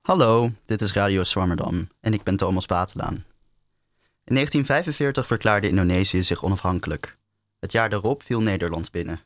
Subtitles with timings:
[0.00, 3.14] Hallo, dit is Radio Swammerdam en ik ben Thomas Batelaan.
[4.24, 7.16] In 1945 verklaarde Indonesië zich onafhankelijk.
[7.58, 9.20] Het jaar daarop viel Nederland binnen.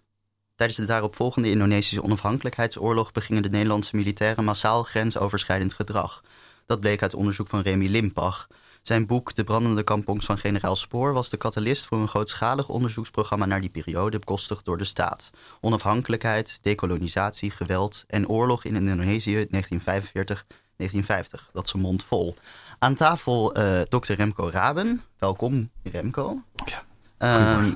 [0.54, 6.22] Tijdens de daaropvolgende Indonesische onafhankelijkheidsoorlog begingen de Nederlandse militairen massaal grensoverschrijdend gedrag.
[6.66, 8.48] Dat bleek uit onderzoek van Remy Limpach.
[8.86, 13.46] Zijn boek De brandende kampongs van generaal Spoor was de catalyst voor een grootschalig onderzoeksprogramma
[13.46, 15.30] naar die periode, bekostigd door de staat.
[15.60, 19.58] Onafhankelijkheid, dekolonisatie, geweld en oorlog in Indonesië 1945-1950.
[21.52, 22.34] Dat is een mond vol.
[22.78, 25.02] Aan tafel uh, dokter Remco Raben.
[25.18, 26.42] Welkom, Remco.
[26.64, 26.84] Ja.
[27.18, 27.66] Uh,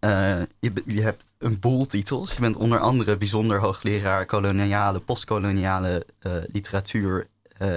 [0.00, 2.32] uh, je, je, hebt een boel titels.
[2.32, 7.26] Je bent onder andere bijzonder hoogleraar koloniale, postkoloniale uh, literatuur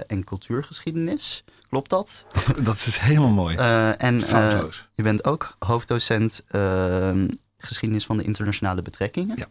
[0.07, 1.43] en cultuurgeschiedenis.
[1.69, 2.25] Klopt dat?
[2.31, 3.55] Dat, dat is helemaal mooi.
[3.97, 4.19] en
[4.95, 9.37] je bent ook hoofddocent ehm, geschiedenis van de internationale betrekkingen.
[9.37, 9.47] Ja.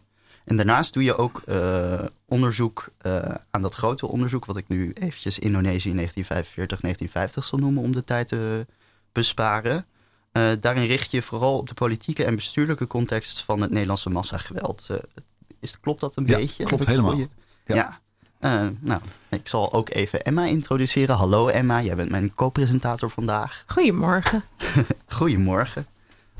[0.49, 4.91] En daarnaast doe je ook uh, onderzoek uh, aan dat grote onderzoek, wat ik nu
[4.93, 8.65] eventjes Indonesië 1945, 1950 zal noemen om de tijd te
[9.11, 9.85] besparen.
[10.33, 14.89] Uh, daarin richt je vooral op de politieke en bestuurlijke context van het Nederlandse massageweld.
[15.59, 16.63] is, klopt dat een ja, beetje?
[16.63, 17.17] Klopt helemaal.
[17.17, 17.27] Ja.
[17.65, 17.99] ja.
[18.79, 21.15] Nou, ik zal ook even Emma introduceren.
[21.15, 23.63] Hallo Emma, jij bent mijn co-presentator vandaag.
[23.67, 24.43] Goedemorgen.
[25.07, 25.85] Goedemorgen.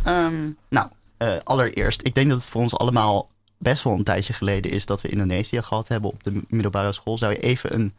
[0.07, 0.89] Um, nou,
[1.43, 5.01] allereerst, ik denk dat het voor ons allemaal best wel een tijdje geleden is dat
[5.01, 7.17] we Indonesië gehad hebben op de middelbare school.
[7.17, 7.93] Zou je even een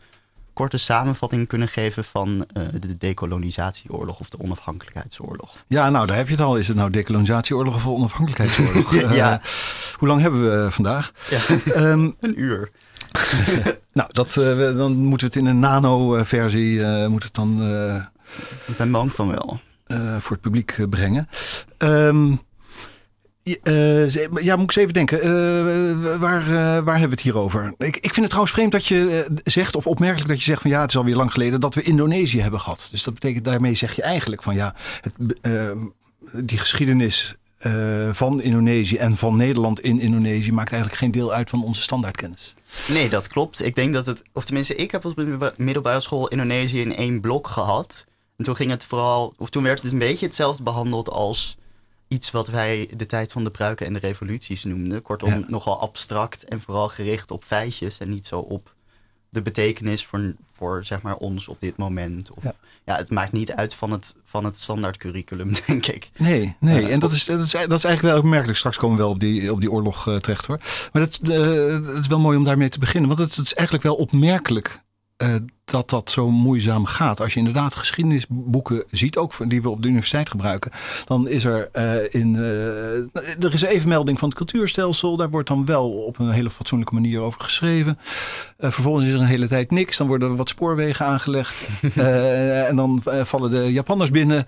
[0.60, 5.64] korte samenvatting kunnen geven van uh, de decolonisatieoorlog of de onafhankelijkheidsoorlog?
[5.66, 6.56] Ja, nou daar heb je het al.
[6.56, 8.94] Is het nou decolonisatieoorlog of onafhankelijkheidsoorlog?
[9.14, 9.32] ja.
[9.32, 9.44] Uh,
[9.96, 11.12] hoe lang hebben we vandaag?
[11.30, 11.40] Ja.
[11.76, 12.70] Um, een uur.
[13.92, 16.84] nou, dat, uh, dan moeten we het in een nano-versie.
[17.08, 17.62] moet het dan.
[18.66, 19.60] ik ben bang van wel.
[20.18, 21.28] voor het publiek brengen.
[21.78, 22.38] Um, uh,
[23.42, 25.18] ja, moet ik eens even denken.
[25.18, 26.48] Uh, waar, uh,
[26.84, 27.74] waar hebben we het hier over?
[27.76, 30.70] Ik, ik vind het trouwens vreemd dat je zegt, of opmerkelijk dat je zegt van
[30.70, 32.88] ja, het is alweer lang geleden dat we Indonesië hebben gehad.
[32.90, 35.14] Dus dat betekent daarmee zeg je eigenlijk van ja, het,
[36.34, 37.34] die geschiedenis
[38.12, 42.54] van Indonesië en van Nederland in Indonesië maakt eigenlijk geen deel uit van onze standaardkennis.
[42.88, 43.64] Nee, dat klopt.
[43.64, 47.20] Ik denk dat het, of tenminste, ik heb op de middelbare school Indonesië in één
[47.20, 48.04] blok gehad.
[48.36, 51.56] En toen ging het vooral, of toen werd het een beetje hetzelfde behandeld als
[52.10, 55.02] iets wat wij de tijd van de pruiken en de revoluties noemden.
[55.02, 55.44] Kortom, Ja.
[55.48, 58.74] nogal abstract en vooral gericht op feitjes en niet zo op
[59.28, 62.30] de betekenis voor, voor zeg maar ons op dit moment.
[62.30, 62.54] Of, ja.
[62.84, 62.96] Ja.
[62.96, 66.10] het maakt niet uit van het, van het standaard curriculum, denk ik.
[66.16, 66.88] Nee, nee.
[66.88, 68.58] En dat is, dat, is, dat is eigenlijk wel opmerkelijk.
[68.58, 70.60] Straks komen we wel op die, op die oorlog uh, terecht hoor.
[70.92, 73.08] Maar dat, uh, dat is wel mooi om daarmee te beginnen.
[73.08, 74.82] Want het, het is eigenlijk wel opmerkelijk
[75.22, 77.20] uh, dat dat zo moeizaam gaat.
[77.20, 80.70] Als je inderdaad geschiedenisboeken ziet, ook die we op de universiteit gebruiken,
[81.04, 82.34] dan is er uh, in.
[82.34, 85.16] Uh, er is even melding van het cultuurstelsel.
[85.16, 87.98] Daar wordt dan wel op een hele fatsoenlijke manier over geschreven.
[88.58, 89.96] vervolgens is er een hele tijd niks.
[89.96, 91.68] Dan worden er wat spoorwegen aangelegd.
[92.68, 94.44] en dan vallen de Japanners binnen.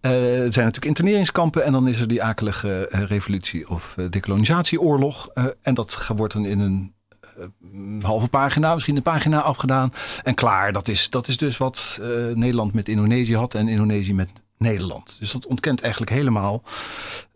[0.00, 1.64] er zijn natuurlijk interneringskampen.
[1.64, 5.28] En dan is er die akelige revolutie of decolonisatieoorlog.
[5.62, 6.94] en dat wordt dan in een
[7.72, 9.92] een halve pagina, misschien een pagina afgedaan.
[10.22, 14.14] En klaar, dat is, dat is dus wat uh, Nederland met Indonesië had en Indonesië
[14.14, 14.28] met
[14.58, 15.16] Nederland.
[15.18, 16.62] Dus dat ontkent eigenlijk helemaal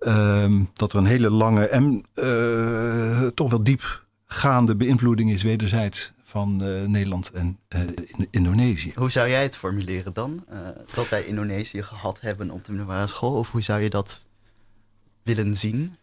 [0.01, 6.57] uh, dat er een hele lange en uh, toch wel diepgaande beïnvloeding is wederzijds van
[6.91, 7.59] Nederland en
[8.17, 8.93] in Indonesië.
[8.95, 10.45] Hoe zou jij het formuleren dan?
[10.95, 13.39] Dat wij Indonesië gehad hebben op de middelbare school?
[13.39, 14.27] Of hoe zou je dat
[15.23, 15.97] willen zien?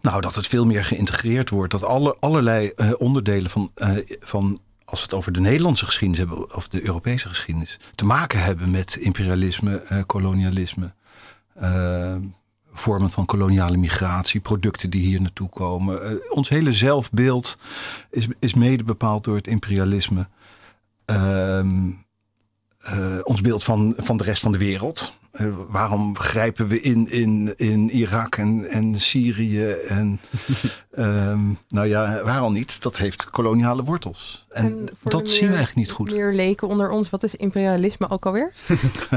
[0.00, 1.72] Nou, dat het veel meer geïntegreerd wordt.
[1.72, 3.90] Dat alle, allerlei uh, onderdelen van, uh,
[4.20, 8.42] van, als we het over de Nederlandse geschiedenis hebben, of de Europese geschiedenis, te maken
[8.42, 10.92] hebben met imperialisme, uh, kolonialisme,
[12.72, 16.20] vormen van koloniale migratie, producten die hier naartoe komen.
[16.30, 17.58] ons hele zelfbeeld
[18.10, 20.28] is, is mede bepaald door het imperialisme.
[21.04, 21.90] Ehm,
[23.22, 25.14] ons beeld van, van de rest van de wereld.
[25.40, 29.70] Uh, waarom grijpen we in, in, in Irak en, en Syrië?
[29.70, 30.20] En
[30.98, 32.82] um, nou ja, waarom niet?
[32.82, 34.46] Dat heeft koloniale wortels.
[34.50, 36.10] En, en dat zien we eigenlijk niet goed.
[36.10, 38.52] Meer leken onder ons, wat is imperialisme ook alweer?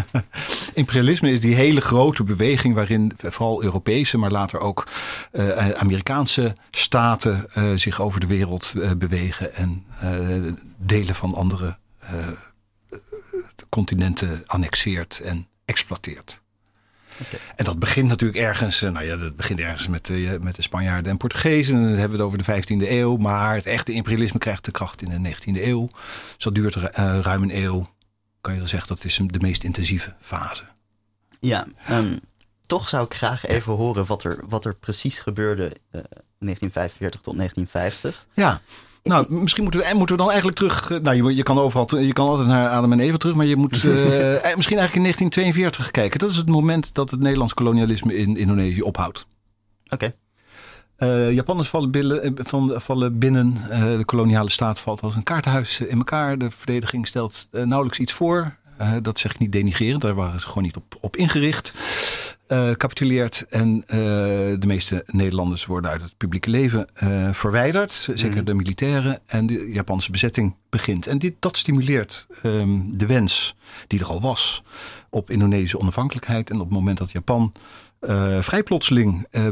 [0.74, 4.88] imperialisme is die hele grote beweging waarin vooral Europese, maar later ook
[5.32, 9.86] uh, Amerikaanse staten uh, zich over de wereld bewegen en
[10.78, 11.78] delen van andere
[13.70, 16.42] continenten annexeert en exploiteert.
[17.22, 17.40] Okay.
[17.56, 21.12] En dat begint natuurlijk ergens, nou ja, dat begint ergens met de, met de Spanjaarden
[21.12, 21.76] en Portugezen.
[21.76, 23.18] En dan hebben we het over de 15e eeuw.
[23.18, 25.88] Maar het echte imperialisme krijgt de kracht in de 19e eeuw.
[25.88, 26.84] Dus dat duurt uh,
[27.22, 27.90] ruim een eeuw.
[28.42, 30.64] Kan je wel zeggen, dat is de meest intensieve fase.
[31.40, 32.20] Ja, um,
[32.66, 36.02] toch zou ik graag even horen wat er, wat er precies gebeurde uh,
[36.40, 38.26] 1945 tot 1950.
[38.34, 38.62] Ja.
[39.08, 40.92] Nou, misschien moeten we, moeten we dan eigenlijk terug.
[40.92, 43.46] eh, Nou, je, je kan overal, je kan altijd naar Adam en Eva terug, maar
[43.46, 46.20] je moet eh, eh, misschien eigenlijk in 1942 kijken.
[46.20, 49.26] Dat is het moment dat het Nederlands kolonialisme in Indonesië ophoudt.
[49.90, 50.14] Oké.
[50.96, 53.58] Eh, Japanners vallen, billen- eh, van, vallen binnen.
[53.70, 56.38] eh, de koloniale staat valt als een kaartenhuis in elkaar.
[56.38, 58.56] De verdediging stelt eh, nauwelijks iets voor.
[58.78, 61.74] Eh, dat zeg ik niet denigrerend, daar waren ze gewoon niet op, op ingericht.
[62.48, 63.98] Eh, capituleert en eh,
[64.60, 67.92] de meeste Nederlanders worden uit het publieke leven eh, verwijderd.
[67.94, 68.44] Zeker Mhm.
[68.44, 69.20] de militairen.
[69.26, 71.08] En de Japanse bezetting begint.
[71.08, 73.56] En dit, dat stimuleert ehm, de wens
[73.88, 74.64] die er al was
[75.10, 76.50] op Indonesische onafhankelijkheid.
[76.50, 77.52] En op het moment dat Japan
[78.40, 79.48] vrij plotseling, eh,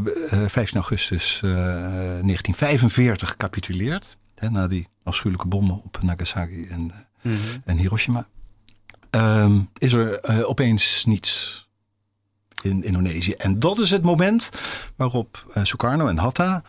[0.47, 4.18] 15 augustus eh, 1945, capituleert.
[4.36, 7.36] Hè, na die afschuwelijke bommen op Nagasaki en, Mhm.
[7.65, 8.27] en Hiroshima.
[9.09, 11.63] ehm, is er opeens niets
[12.66, 13.32] in Indonesië.
[13.32, 14.50] En dat is het moment
[14.96, 16.64] waarop eh, Sukarno en Hatta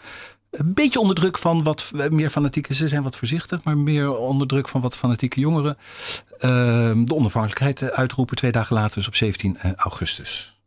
[0.50, 4.46] een beetje onder druk van wat meer fanatieke, ze zijn wat voorzichtig, maar meer onder
[4.46, 5.76] druk van wat fanatieke jongeren,
[6.38, 10.60] ehm, de onafhankelijkheid eh, uitroepen twee dagen later, dus op 17 augustus.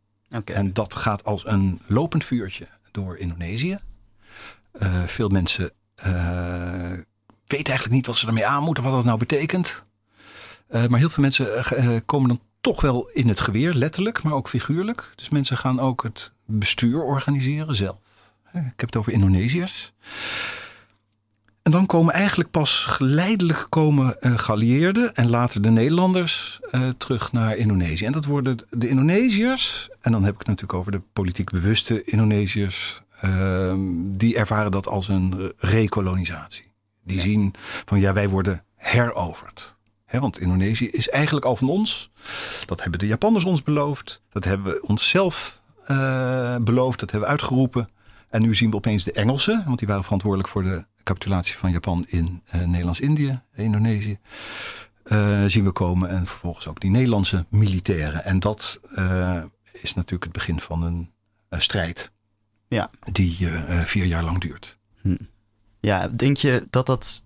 [0.44, 3.78] En dat gaat als een lopend vuurtje door Indonesië.
[4.72, 6.12] Eh, veel mensen eh,
[7.46, 9.82] weten eigenlijk niet wat ze ermee aan moeten, wat dat nou betekent.
[10.70, 14.22] Eh, maar heel veel mensen eh, eh, komen dan toch wel in het geweer, letterlijk,
[14.22, 15.12] maar ook figuurlijk.
[15.14, 17.98] Dus mensen gaan ook het bestuur organiseren zelf.
[18.52, 19.92] Ik heb het over Indonesiërs.
[21.62, 27.56] En dan komen eigenlijk pas geleidelijk komen geallieerden en later de Nederlanders eh, terug naar
[27.56, 28.04] Indonesië.
[28.04, 32.04] En dat worden de Indonesiërs, en dan heb ik het natuurlijk over de politiek bewuste
[32.04, 36.72] Indonesiërs, ehm, die ervaren dat als een rekolonisatie.
[37.04, 37.54] Die zien
[37.84, 39.76] van ja, wij worden heroverd.
[40.10, 42.10] Want Indonesië is eigenlijk al van ons.
[42.66, 44.22] Dat hebben de Japanners ons beloofd.
[44.32, 47.00] Dat hebben we onszelf eh, beloofd.
[47.00, 47.88] Dat hebben we uitgeroepen.
[48.28, 51.70] En nu zien we opeens de Engelsen, want die waren verantwoordelijk voor de capitulatie van
[51.70, 54.18] Japan in eh, Nederlands-Indië, Indonesië.
[55.02, 58.24] eh, zien we komen en vervolgens ook die Nederlandse militairen.
[58.24, 58.80] En dat
[59.72, 61.10] is natuurlijk het begin van een,
[61.58, 62.10] strijd
[62.68, 62.90] Ja.
[63.12, 63.48] die
[63.84, 64.78] vier jaar lang duurt.
[65.80, 67.24] Ja, denk je dat dat,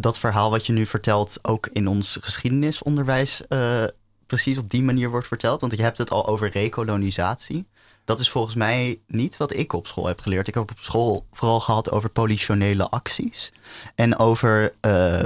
[0.00, 3.84] dat verhaal wat je nu vertelt ook in ons geschiedenisonderwijs eh,
[4.26, 5.60] precies op die manier wordt verteld?
[5.60, 7.66] Want je hebt het al over rekolonisatie.
[8.04, 10.48] Dat is volgens mij niet wat ik op school heb geleerd.
[10.48, 13.52] Ik heb op school vooral gehad over politionele acties
[13.94, 15.22] en over eh,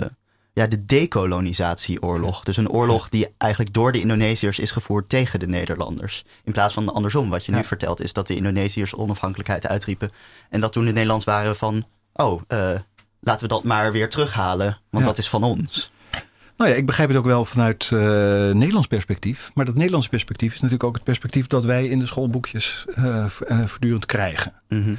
[0.52, 2.42] ja, de decolonisatieoorlog.
[2.44, 6.24] Dus een oorlog die eigenlijk door de Indonesiërs is gevoerd tegen de Nederlanders.
[6.44, 7.30] In plaats van andersom.
[7.30, 7.64] Wat je nu Ja.
[7.64, 10.10] vertelt is dat de Indonesiërs onafhankelijkheid uitriepen.
[10.50, 12.70] En dat toen de Nederlands waren van, oh, eh,
[13.20, 15.10] laten we dat maar weer terughalen, want Ja.
[15.10, 15.90] dat is van ons.
[16.56, 18.00] Nou ja, ik begrijp het ook wel vanuit eh,
[18.50, 19.50] Nederlands perspectief.
[19.54, 23.24] Maar dat Nederlands perspectief is natuurlijk ook het perspectief dat wij in de schoolboekjes eh,
[23.24, 23.30] eh,
[23.66, 24.52] voortdurend krijgen.
[24.68, 24.94] Mhm.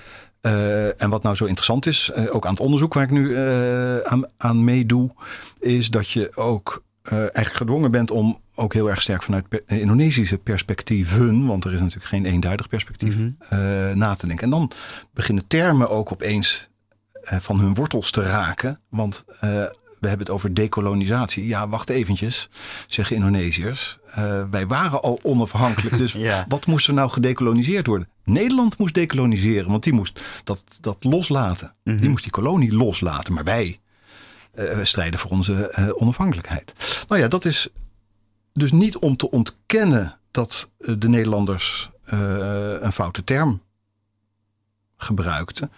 [0.97, 3.38] En wat nou zo interessant is, ook aan het onderzoek waar ik nu
[4.06, 5.09] aan, aan meedoe,
[5.59, 11.45] is dat je ook eigenlijk gedwongen bent om ook heel erg sterk vanuit Indonesische perspectieven,
[11.45, 13.97] want er is natuurlijk geen eenduidig perspectief, Mhm.
[13.97, 14.44] na te denken.
[14.45, 14.71] En dan
[15.13, 16.69] beginnen termen ook opeens
[17.21, 19.49] van hun wortels te raken, want eh,
[19.99, 21.47] we hebben het over dekolonisatie.
[21.47, 22.49] Ja, wacht eventjes,
[22.87, 23.97] zeggen Indonesiërs.
[24.11, 26.45] Eh, wij waren al onafhankelijk, dus Ja.
[26.47, 28.09] wat moest er nou gedekoloniseerd worden?
[28.23, 31.73] Nederland moest dekoloniseren, want die moest dat, dat loslaten.
[31.83, 31.97] Mhm.
[31.97, 33.33] Die moest die kolonie loslaten.
[33.33, 33.80] Maar wij
[34.51, 36.73] eh, strijden voor onze eh, onafhankelijkheid.
[37.07, 37.69] Nou ja, dat is
[38.54, 42.19] dus niet om te ontkennen dat eh, de Nederlanders eh,
[42.80, 43.61] een foute term
[44.97, 45.71] gebruikten.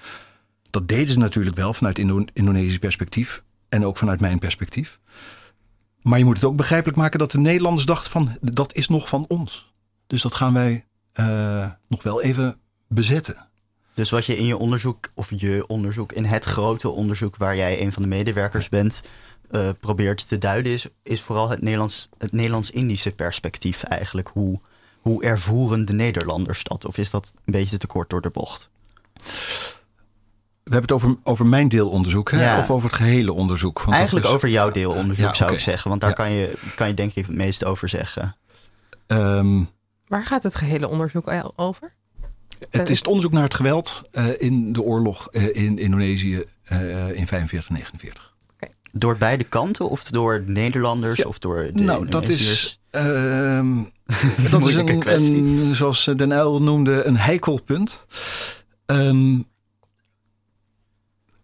[0.74, 5.00] Dat deden ze natuurlijk wel vanuit Indo Indonesisch perspectief en ook vanuit mijn perspectief.
[6.02, 9.10] Maar je moet het ook begrijpelijk maken dat de Nederlanders dachten van dat is nog
[9.10, 9.74] van ons.
[10.08, 13.48] Dus dat gaan wij eh, nog wel even bezetten.
[13.94, 17.82] Dus wat je in je onderzoek, of je onderzoek, in het grote onderzoek waar jij
[17.82, 19.02] een van de medewerkers bent,
[19.50, 24.28] eh, probeert te duiden, is, is vooral het Nederlands, het Nederlands-Indische perspectief eigenlijk.
[24.28, 24.60] Hoe,
[25.00, 26.86] hoe ervoeren de Nederlanders dat?
[26.86, 28.70] Of is dat een beetje te kort door de bocht?
[30.64, 32.44] We hebben het over, over mijn deelonderzoek hè?
[32.44, 32.60] Ja.
[32.60, 33.82] of over het gehele onderzoek.
[33.82, 36.16] Want Eigenlijk is- over jouw deelonderzoek Ja, zou ik zeggen, want daar Ja.
[36.16, 38.36] kan, je, kan je denk ik het meest over zeggen.
[39.08, 39.62] Ehm,
[40.08, 41.94] Waar gaat het gehele onderzoek el- over?
[42.70, 47.10] het is het onderzoek naar het geweld eh, in de oorlog eh, in Indonesië eh,
[47.18, 48.32] in 45 49.
[48.92, 51.26] Door beide kanten of door Nederlanders Ja.
[51.26, 53.68] of door de nou, dat is, ehm,
[54.52, 58.06] dat is een, zoals Den Uyl noemde, een heikel punt.
[58.86, 59.38] Ehm,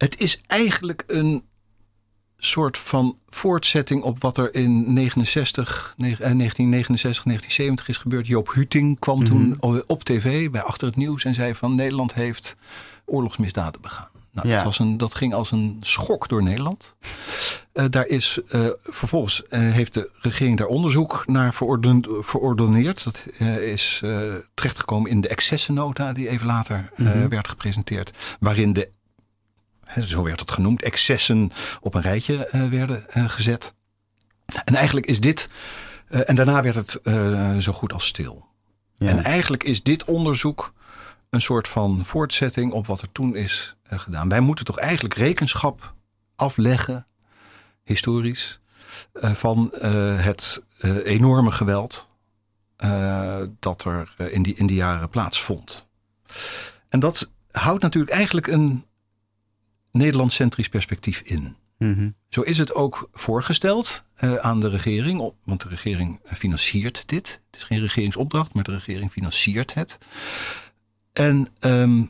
[0.00, 1.44] het is eigenlijk een
[2.38, 8.26] soort van voortzetting op wat er in 69, ne- eh, 1969, 1970 is gebeurd.
[8.26, 9.80] Joop Huting kwam toen Mhm.
[9.86, 12.56] op tv bij Achter het Nieuws en zei van Nederland heeft
[13.04, 14.08] oorlogsmisdaden begaan.
[14.32, 14.54] Nou, Ja.
[14.54, 16.94] dat, was een, dat ging als een schok door Nederland.
[17.72, 23.04] Eh, daar is eh, vervolgens eh, heeft de regering daar onderzoek naar verorden, verordoneerd.
[23.04, 23.22] Dat
[23.60, 24.02] is
[24.54, 27.28] terechtgekomen in de excessennota die even later Mhm.
[27.28, 28.12] werd gepresenteerd.
[28.40, 28.90] Waarin de,
[29.98, 33.74] zo werd het genoemd, excessen op een rijtje eh, werden eh, gezet.
[34.64, 35.48] En eigenlijk is dit,
[36.08, 36.98] eh, en daarna werd het
[37.62, 38.46] zo goed als stil.
[38.94, 39.08] Ja.
[39.08, 40.72] En eigenlijk is dit onderzoek
[41.30, 44.28] een soort van voortzetting op wat er toen is gedaan.
[44.28, 45.94] Wij moeten toch eigenlijk rekenschap
[46.36, 47.06] afleggen,
[47.84, 48.60] historisch,
[49.12, 49.72] van
[50.16, 50.62] het
[51.04, 52.08] enorme geweld
[53.58, 55.88] dat er in, die, in die jaren plaatsvond.
[56.88, 58.84] En dat houdt natuurlijk eigenlijk een
[59.92, 61.56] Nederlands-centrisch perspectief in.
[61.78, 62.10] Mhm.
[62.28, 67.40] Zo is het ook voorgesteld eh, aan de regering, want de regering financiert dit.
[67.50, 69.98] Het is geen regeringsopdracht, maar de regering financiert het.
[71.12, 72.02] En ehm,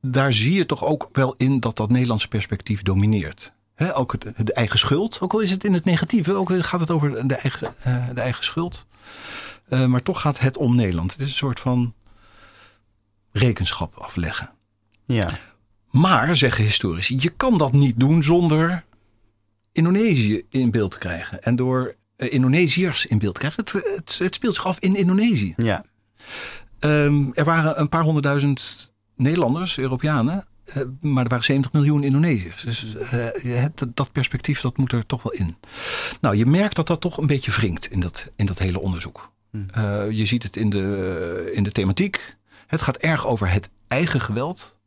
[0.00, 3.52] daar zie je toch ook wel in dat dat Nederlandse perspectief domineert.
[3.94, 6.80] Ook het, de eigen schuld, ook al is het in het negatieve, ook al gaat
[6.80, 8.86] het over de eigen, eh, de eigen schuld.
[9.68, 11.12] Eh, maar toch gaat het om Nederland.
[11.12, 11.94] Het is een soort van
[13.32, 14.50] rekenschap afleggen.
[15.06, 15.30] ja.
[15.90, 18.84] Maar, zeggen historici, je kan dat niet doen zonder
[19.72, 21.42] Indonesië in beeld te krijgen.
[21.42, 23.62] En door eh, Indonesiërs in beeld te krijgen.
[23.64, 25.52] Het, het, het speelt zich af in Indonesië.
[25.56, 25.84] Ja.
[26.78, 30.46] Ehm, er waren een paar honderdduizend Nederlanders, Europeanen.
[30.64, 32.62] eh, maar er waren 70 miljoen Indonesiërs.
[32.62, 35.56] Dus eh, het- dat perspectief dat moet er toch wel in.
[36.20, 39.32] Nou, je merkt dat dat toch een beetje wringt in dat, in dat hele onderzoek.
[39.70, 42.36] Eh, je ziet het in de, in de thematiek.
[42.66, 44.77] Het gaat erg over het eigen geweld.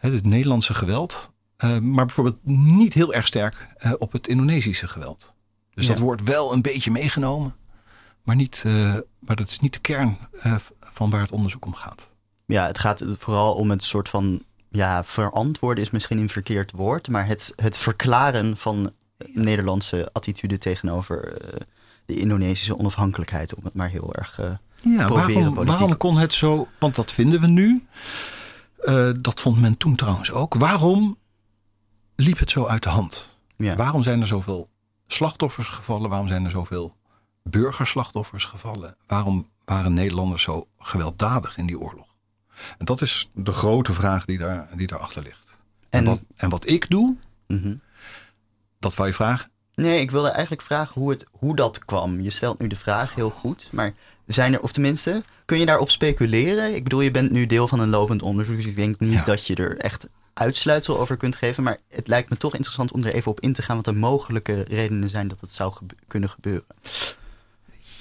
[0.00, 1.30] Het Nederlandse geweld.
[1.56, 5.34] eh, maar bijvoorbeeld niet heel erg sterk eh, op het Indonesische geweld.
[5.70, 5.90] Dus Ja.
[5.92, 7.54] dat wordt wel een beetje meegenomen.
[8.22, 10.18] Maar, niet, eh, maar dat is niet de kern
[10.80, 12.10] van waar het onderzoek om gaat.
[12.46, 14.42] ja, het gaat vooral om het soort van...
[14.70, 17.08] Ja, verantwoorden is misschien een verkeerd woord.
[17.08, 18.92] Maar het, het verklaren van
[19.26, 21.36] Nederlandse attitude tegenover
[22.06, 23.54] de Indonesische onafhankelijkheid.
[23.54, 24.40] Om het maar heel erg...
[24.82, 26.68] Ja, proberen waarom, waarom kon het zo?
[26.78, 27.86] Want dat vinden we nu.
[28.84, 30.54] Eh, dat vond men toen trouwens ook.
[30.54, 31.18] Waarom
[32.16, 33.38] liep het zo uit de hand?
[33.56, 33.76] ja.
[33.76, 34.68] Waarom zijn er zoveel
[35.06, 36.10] slachtoffers gevallen?
[36.10, 36.96] Waarom zijn er zoveel
[37.42, 38.96] burgerslachtoffers gevallen?
[39.06, 42.06] Waarom waren Nederlanders zo gewelddadig in die oorlog?
[42.78, 45.56] En dat is de grote vraag die, daar, die daarachter ligt.
[45.88, 47.74] En, En- wat, en wat ik doe, Mhm.
[48.78, 49.49] dat wou je vragen.
[49.80, 52.20] Nee, ik wilde eigenlijk vragen hoe, het, hoe dat kwam.
[52.20, 53.92] Je stelt nu de vraag heel goed, maar
[54.26, 56.74] zijn er, of tenminste, kun je daarop speculeren?
[56.74, 59.24] Ik bedoel, je bent nu deel van een lopend onderzoek, dus ik denk niet Ja.
[59.24, 61.62] dat je er echt uitsluitsel over kunt geven.
[61.62, 63.92] Maar het lijkt me toch interessant om er even op in te gaan wat de
[63.92, 66.64] mogelijke redenen zijn dat het zou gebe- kunnen gebeuren.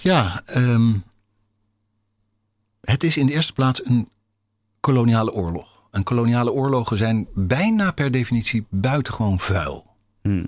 [0.01, 0.93] Ja, ehm,
[2.81, 4.07] het is in de eerste plaats een
[4.79, 5.67] koloniale oorlog.
[5.91, 9.85] En koloniale oorlogen zijn bijna per definitie buitengewoon vuil.
[10.21, 10.47] Hmm.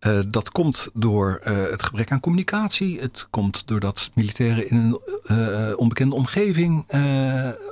[0.00, 3.00] Eh, dat komt door eh, het gebrek aan communicatie.
[3.00, 6.86] Het komt doordat militairen in een eh, onbekende omgeving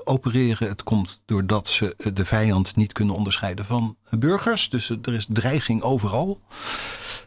[0.04, 0.68] opereren.
[0.68, 4.70] Het komt doordat ze de vijand niet kunnen onderscheiden van burgers.
[4.70, 6.40] Dus er is dreiging overal.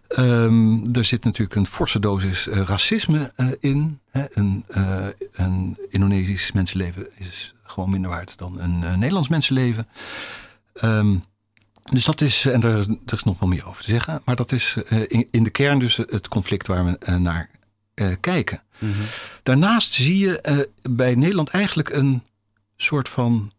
[0.08, 4.00] Ehm, er zit natuurlijk een forse dosis racisme in.
[4.12, 4.25] Hè.
[4.31, 4.65] Een,
[5.31, 9.88] een Indonesisch mensenleven is gewoon minder waard dan een Nederlands mensenleven.
[10.74, 11.15] Ehm,
[11.92, 14.52] dus dat is, en er, er is nog wel meer over te zeggen, maar dat
[14.52, 17.50] is eh, in, in de kern dus het conflict waar we eh, naar
[17.94, 18.64] eh, kijken.
[19.44, 22.24] Daarnaast zie je bij Nederland eigenlijk een
[22.76, 23.52] soort van,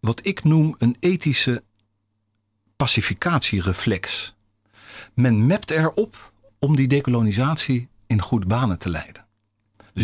[0.00, 1.62] wat ik noem, een ethische
[2.76, 4.34] pacificatiereflex.
[5.14, 9.25] Men mept erop om die dekolonisatie in goede banen te leiden.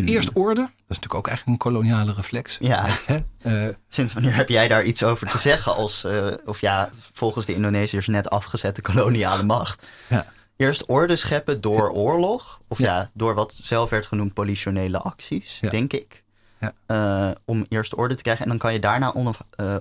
[0.01, 2.57] Dus eerst orde, dat is natuurlijk ook eigenlijk een koloniale reflex.
[2.61, 2.87] Ja?
[3.43, 7.47] Eh, sinds wanneer heb jij daar iets over te zeggen als, eh, of ja, volgens
[7.47, 9.87] de Indonesiërs net afgezette koloniale macht?
[10.09, 10.27] ja.
[10.57, 12.61] Eerst orde scheppen door oorlog.
[12.69, 12.97] Of ja.
[12.97, 13.11] Ja.
[13.15, 16.23] door wat zelf werd genoemd politionele acties, denk ik.
[16.61, 16.73] Ja.
[16.87, 18.43] Eh, om eerst orde te krijgen.
[18.45, 19.39] En dan kan je daarna onaf-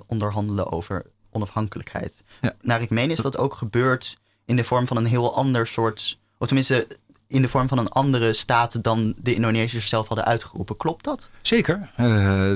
[0.08, 2.24] onderhandelen over onafhankelijkheid.
[2.42, 2.54] Ja.
[2.62, 6.20] Naar ik meen is dat ook gebeurd in de vorm van een heel ander soort...
[6.38, 6.88] Of tenminste,
[7.32, 10.78] in de vorm van een andere staat dan de Indonesiërs zelf hadden uitgeroepen.
[10.78, 11.30] Klopt dat?
[11.42, 11.92] Zeker.
[11.96, 12.06] Eh,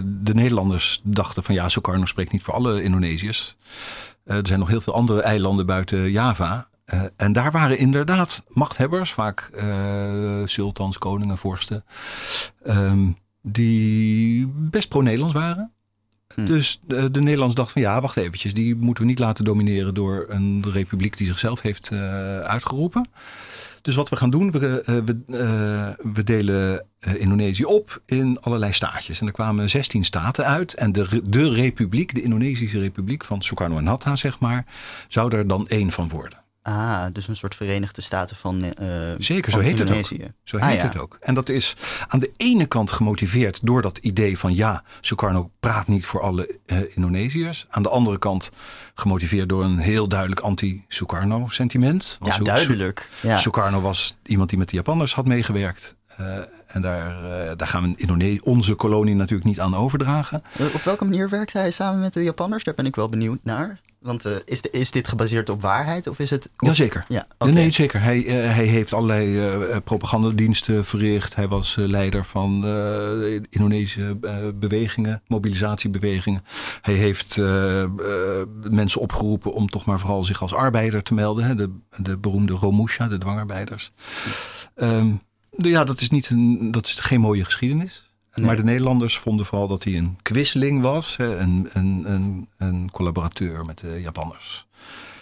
[0.06, 3.56] de Nederlanders dachten van ja, Sukarno spreekt niet voor alle Indonesiërs.
[4.24, 6.68] Eh, er zijn nog heel veel andere eilanden buiten Java.
[6.86, 9.52] Eh, en daar waren inderdaad machthebbers, vaak
[10.46, 11.86] sultans, koningen, vorsten,
[12.64, 13.08] ehm,
[13.42, 15.75] die best pro-Nederlands waren.
[16.36, 16.46] Hm.
[16.46, 18.54] Dus de, de Nederlanders dachten van ja, wacht eventjes.
[18.54, 23.08] Die moeten we niet laten domineren door een republiek die zichzelf heeft eh, uitgeroepen.
[23.82, 26.86] Dus wat we gaan doen, we, eh, we, eh, we delen
[27.18, 29.20] Indonesië op in allerlei staatjes.
[29.20, 30.74] En er kwamen 16 staten uit.
[30.74, 34.66] En de, de republiek, de Indonesische republiek van Sukarno en Hatta, zeg maar,
[35.08, 36.45] zou er dan één van worden.
[36.68, 39.96] Ah, dus een soort Verenigde Staten van eh Zeker, van zo heet het ook.
[39.96, 40.32] Indonesië.
[40.44, 40.88] Zo Ah, heet ja.
[40.88, 41.18] het ook.
[41.22, 41.76] En dat is
[42.08, 46.60] aan de ene kant gemotiveerd door dat idee van ja, Sukarno praat niet voor alle
[46.66, 47.66] eh, Indonesiërs.
[47.70, 48.50] Aan de andere kant
[48.94, 52.16] gemotiveerd door een heel duidelijk anti-Sukarno sentiment.
[52.20, 53.10] Want Ja, duidelijk.
[53.22, 53.38] Ja.
[53.38, 55.96] Sukarno was iemand die met de Japanners had meegewerkt.
[56.18, 57.16] Eh, en daar,
[57.58, 60.44] daar gaan we Indone- onze kolonie natuurlijk niet aan overdragen.
[60.74, 62.64] Op welke manier werkte hij samen met de Japanners?
[62.64, 63.80] Daar ben ik wel benieuwd naar.
[64.06, 66.50] Want eh, is, de- is dit gebaseerd op waarheid of is het...
[66.58, 67.06] of- Jazeker.
[67.08, 68.02] Ja, Nee, zeker.
[68.02, 71.36] Hij, eh, hij heeft allerlei eh, propagandadiensten verricht.
[71.36, 72.66] Hij was leider van
[73.50, 74.18] Indonesische
[74.56, 76.44] bewegingen, mobilisatiebewegingen.
[76.82, 77.38] Hij heeft
[78.70, 81.44] mensen opgeroepen om toch maar vooral zich als arbeider te melden.
[81.46, 81.56] Hè?
[81.56, 83.92] De, de beroemde Romusha, de dwangarbeiders.
[84.76, 85.08] Ehm,
[85.58, 88.05] ja, dat is, niet een, dat is geen mooie geschiedenis.
[88.36, 91.16] Maar de Nederlanders vonden vooral dat hij een quisling was.
[91.18, 94.68] Een, een, een, een collaborateur met de Japanners.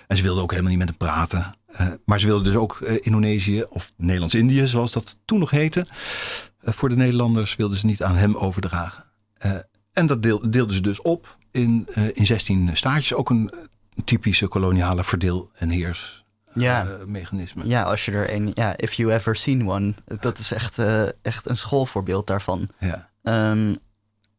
[0.07, 1.53] En ze wilden ook helemaal niet met hem praten.
[1.65, 5.85] Eh, maar ze wilden dus ook eh, Indonesië, of Nederlands-Indië, zoals dat toen nog heette.
[6.59, 9.03] eh, voor de Nederlanders wilden ze niet aan hem overdragen.
[9.93, 13.13] En dat deel, deelden ze dus op in, in 16 staatjes.
[13.13, 13.51] Ook een
[14.03, 16.22] typische koloniale verdeel- en heers
[16.55, 16.81] Ja.
[16.85, 17.67] eh, mechanisme.
[17.67, 18.51] Ja, als je er een...
[18.55, 19.93] Ja, if you ever seen one.
[20.19, 22.69] Dat is echt, eh, echt een schoolvoorbeeld daarvan.
[22.79, 23.09] Ja.
[23.23, 23.75] Ehm,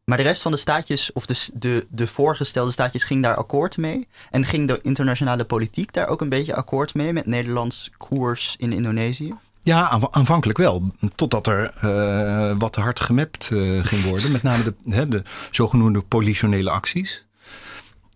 [0.05, 3.77] maar de rest van de staatjes, of de, de, de voorgestelde staatjes, ging daar akkoord
[3.77, 4.07] mee.
[4.31, 8.71] En ging de internationale politiek daar ook een beetje akkoord mee met Nederlands koers in
[8.73, 9.33] Indonesië?
[9.63, 10.91] Ja, aanv- aanvankelijk wel.
[11.15, 13.45] Totdat er eh, wat te hard gemapt
[13.81, 14.31] ging worden.
[14.31, 17.25] Met name de, hè, de zogenoemde politionele acties.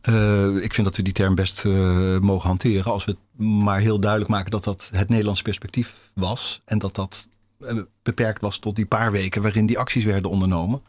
[0.01, 2.91] Eh, ik vind dat we die term best eh, mogen hanteren.
[2.91, 6.61] Als we het maar heel duidelijk maken dat dat het Nederlands perspectief was.
[6.65, 7.27] En dat dat
[7.59, 10.81] eh, beperkt was tot die paar weken waarin die acties werden ondernomen.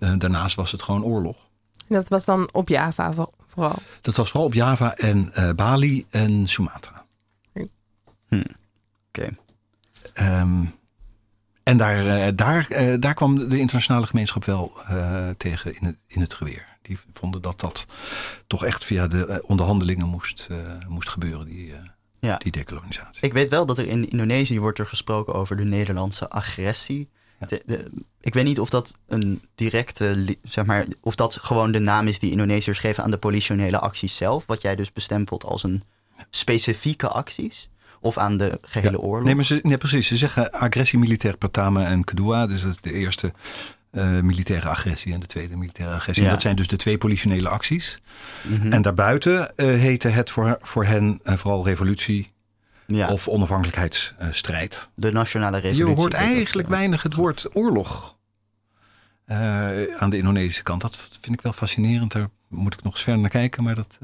[0.00, 1.36] Eh, daarnaast was het gewoon oorlog.
[1.88, 3.78] Dat was dan op Java vo- vooral.
[4.00, 7.04] Dat was vooral op Java en eh, Bali en Sumatra.
[9.08, 9.36] Oké.
[10.14, 10.64] Ehm,
[11.62, 12.68] en daar, daar,
[13.00, 16.64] daar kwam de internationale gemeenschap wel eh, tegen in het, in het geweer.
[16.86, 17.86] Die vonden dat dat
[18.46, 20.56] toch echt via de eh, onderhandelingen moest, eh,
[20.88, 21.78] moest gebeuren, die, eh,
[22.20, 22.36] Ja.
[22.36, 23.22] die dekolonisatie.
[23.22, 27.08] Ik weet wel dat er in Indonesië wordt er gesproken over de Nederlandse agressie.
[27.40, 27.46] Ja.
[27.46, 31.78] De- de- ik weet niet of dat een directe, zeg maar, of dat gewoon de
[31.78, 34.46] naam is die Indonesiërs geven aan de politionele acties zelf.
[34.46, 35.82] Wat jij dus bestempelt als een
[36.30, 37.68] specifieke acties.
[38.00, 39.24] Of aan de gehele oorlog.
[39.24, 40.06] Nee, maar ze, nee, precies.
[40.06, 42.46] Ze zeggen agressie militair Pertama en Kedua.
[42.46, 43.32] Dus dat is de eerste
[43.96, 46.22] eh, militaire agressie en de tweede militaire agressie.
[46.22, 46.28] Ja.
[46.28, 48.00] En dat zijn dus de twee politionele acties.
[48.42, 48.72] Mhm.
[48.72, 52.32] En daarbuiten eh, heette het voor, voor hen eh, vooral revolutie
[52.86, 54.88] ja, of onafhankelijkheidsstrijd.
[54.94, 55.94] de nationale Je revolutie.
[55.96, 58.16] hoort heet dat, eigenlijk weinig het woord oorlog
[59.98, 60.80] aan de Indonesische kant.
[60.80, 62.12] Dat vind ik wel fascinerend.
[62.12, 63.62] Daar moet ik nog eens verder naar kijken.
[63.62, 63.98] Maar dat,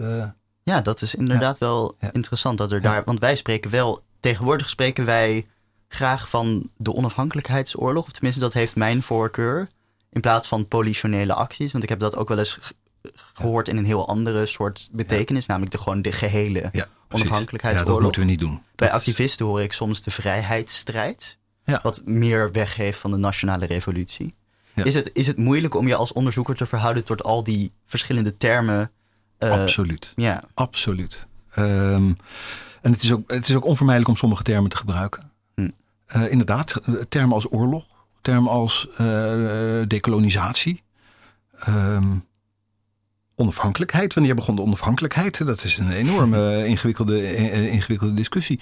[0.62, 3.02] Ja, dat is inderdaad wel interessant dat er daar.
[3.04, 4.02] Want wij spreken wel.
[4.20, 5.46] Tegenwoordig spreken wij
[5.88, 8.04] graag van de onafhankelijkheidsoorlog.
[8.04, 9.68] Of tenminste, dat heeft mijn voorkeur.
[10.12, 11.72] In plaats van politionele acties.
[11.72, 12.74] Want ik heb dat ook wel eens ge-
[13.34, 15.46] gehoord in een heel andere soort betekenis.
[15.46, 16.86] Namelijk de, gewoon de gehele ja, precies.
[17.08, 17.94] Ja, onafhankelijkheidsoorlog.
[17.94, 18.62] dat moeten we niet doen.
[18.74, 21.38] Bij activisten hoor ik soms de vrijheidsstrijd.
[21.64, 21.80] Ja.
[21.82, 24.34] Wat meer weggeeft van de nationale revolutie.
[24.74, 24.84] Ja.
[24.84, 28.36] Is, het, is het moeilijk om je als onderzoeker te verhouden tot al die verschillende
[28.36, 28.90] termen?
[29.38, 30.12] eh, Absoluut.
[30.16, 31.26] Ja, Absoluut.
[31.50, 32.12] Ehm,
[32.82, 35.30] en het is, ook, het is ook onvermijdelijk om sommige termen te gebruiken.
[35.54, 35.68] Hm.
[36.06, 36.74] Eh, inderdaad,
[37.08, 37.84] termen als oorlog,
[38.22, 40.82] termen als eh, dekolonisatie,
[41.58, 42.18] ehm,
[43.34, 44.14] onafhankelijkheid.
[44.14, 45.46] Wanneer begon de onafhankelijkheid?
[45.46, 48.60] Dat is een enorme eh, ingewikkelde, eh, ingewikkelde discussie.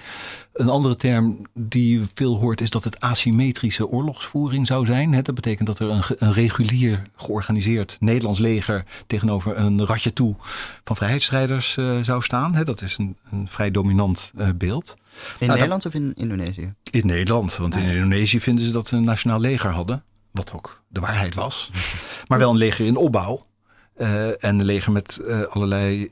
[0.53, 5.23] Een andere term die je veel hoort is dat het asymmetrische oorlogsvoering zou zijn.
[5.23, 10.35] Dat betekent dat er een, een regulier georganiseerd Nederlands leger tegenover een ratje toe
[10.85, 12.55] van vrijheidsstrijders eh, zou staan.
[12.55, 14.95] Hè, Dat is een, een vrij dominant eh, beeld.
[15.39, 16.75] in dan- Nederland of in Indonesië?
[16.91, 20.03] In Nederland, want in Indonesië vinden ze dat ze een nationaal leger hadden.
[20.31, 21.71] Wat ook de waarheid was.
[22.29, 23.41] Maar wel een leger in opbouw.
[24.01, 26.11] Eh, en leger met eh, allerlei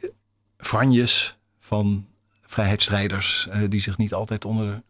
[0.57, 2.07] franjes van
[2.43, 3.49] vrijheidsstrijders.
[3.49, 4.83] eh, die zich niet altijd onder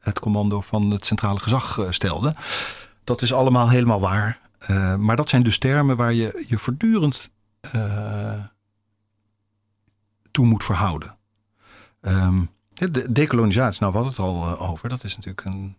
[0.00, 2.36] het commando van het centrale gezag stelden.
[3.04, 4.40] Dat is allemaal helemaal waar.
[4.98, 7.30] Maar dat zijn dus termen waar je je voortdurend
[10.30, 11.16] toe moet verhouden.
[12.00, 12.42] Ehm,
[12.74, 14.88] de dekolonisatie, nou hadden het al over.
[14.88, 15.76] Dat is natuurlijk een,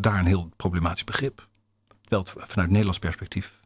[0.00, 1.48] daar een heel problematisch begrip.
[2.08, 3.57] Het vanuit Nederlands perspectief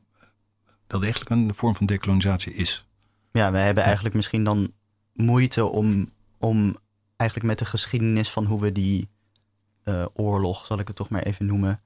[0.92, 2.86] wel degelijk een vorm van dekolonisatie is.
[3.30, 4.72] Ja, we hebben eigenlijk misschien dan
[5.12, 6.76] moeite om, om
[7.16, 9.08] eigenlijk met de geschiedenis van hoe we die
[9.84, 11.80] uh, oorlog, zal ik het toch maar even noemen,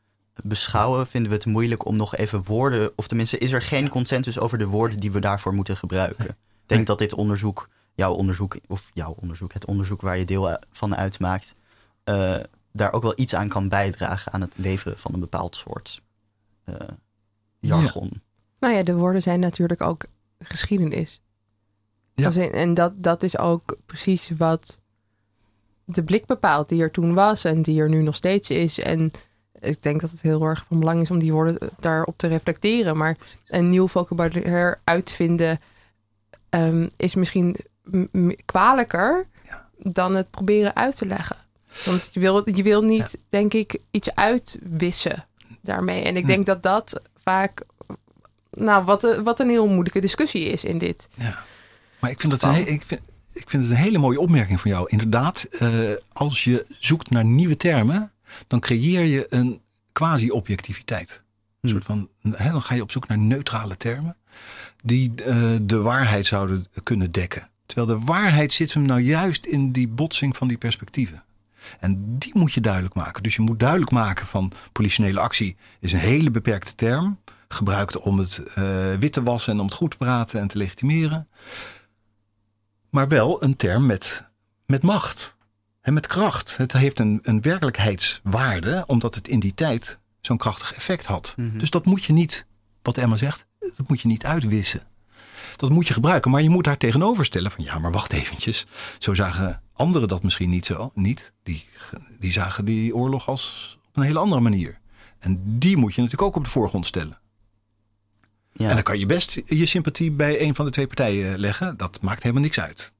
[0.44, 4.38] beschouwen, vinden we het moeilijk om nog even woorden, of tenminste is er geen consensus
[4.38, 6.28] over de woorden die we daarvoor moeten gebruiken.
[6.28, 10.58] Ik denk dat dit onderzoek, jouw onderzoek, of jouw onderzoek, het onderzoek waar je deel
[10.70, 11.54] van uitmaakt,
[12.04, 12.36] uh,
[12.72, 16.02] daar ook wel iets aan kan bijdragen aan het leveren van een bepaald soort
[16.64, 16.74] uh,
[17.60, 18.10] jargon.
[18.12, 18.20] Ja.
[18.58, 20.04] Nou ja, de woorden zijn natuurlijk ook
[20.38, 21.20] geschiedenis.
[22.14, 22.32] Ja.
[22.32, 24.80] En dat, dat is ook precies wat
[25.84, 28.80] de blik bepaalt die er toen was en die er nu nog steeds is.
[28.80, 29.10] En
[29.60, 32.96] ik denk dat het heel erg van belang is om die woorden daarop te reflecteren.
[32.96, 33.16] Maar
[33.46, 35.60] een nieuw vocabulaire uitvinden
[36.50, 37.56] um, is misschien
[38.44, 39.26] kwalijker
[39.78, 41.36] dan het proberen uit te leggen.
[41.84, 45.24] Want je wil, je wil niet, denk ik, iets uitwissen
[45.60, 46.02] daarmee.
[46.02, 46.28] En ik hm.
[46.28, 47.64] denk dat dat vaak,
[48.56, 51.08] nou, wat, wat een heel moeilijke discussie is in dit.
[51.14, 51.44] Ja.
[51.98, 53.00] Maar ik vind, dat een, ik, vind,
[53.32, 54.88] ik vind het een hele mooie opmerking van jou.
[54.88, 58.12] Inderdaad, uh, als je zoekt naar nieuwe termen,
[58.46, 59.60] dan creëer je een
[59.92, 61.22] quasi-objectiviteit.
[61.60, 64.16] Een soort van, hè, dan ga je op zoek naar neutrale termen
[64.84, 67.50] die uh, de waarheid zouden kunnen dekken.
[67.66, 71.24] Terwijl de waarheid zit hem nou juist in die botsing van die perspectieven.
[71.80, 73.22] En die moet je duidelijk maken.
[73.22, 77.18] Dus je moet duidelijk maken van politionele actie is een hele beperkte term.
[77.48, 80.58] Gebruikt om het uh, wit te wassen en om het goed te praten en te
[80.58, 81.28] legitimeren.
[82.90, 84.24] Maar wel een term met,
[84.66, 85.36] met macht
[85.80, 86.56] en met kracht.
[86.56, 91.34] Het heeft een, een werkelijkheidswaarde, omdat het in die tijd zo'n krachtig effect had.
[91.36, 91.58] Mhm.
[91.58, 92.46] Dus dat moet je niet,
[92.82, 94.82] wat Emma zegt, dat moet je niet uitwissen.
[95.56, 98.66] Dat moet je gebruiken, maar je moet daar tegenover stellen van ja, maar wacht eventjes.
[98.98, 100.90] Zo zagen anderen dat misschien niet zo.
[100.94, 101.32] Niet.
[101.42, 101.68] Die,
[102.18, 104.78] die zagen die oorlog als op een hele andere manier.
[105.18, 107.18] En die moet je natuurlijk ook op de voorgrond stellen.
[108.56, 108.68] Ja.
[108.68, 111.76] En dan kan je best je sympathie bij een van de twee partijen leggen.
[111.76, 112.92] Dat maakt helemaal niks uit.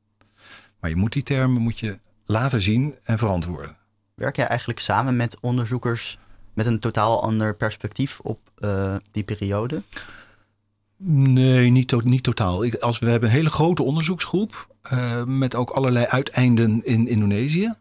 [0.80, 3.76] Maar je moet die termen moet je laten zien en verantwoorden.
[4.14, 6.18] Werk jij eigenlijk samen met onderzoekers
[6.54, 9.82] met een totaal ander perspectief op uh, die periode?
[10.96, 12.64] Nee, niet, to niet totaal.
[12.64, 17.74] Ik, als we hebben een hele grote onderzoeksgroep uh, met ook allerlei uiteinden in Indonesië.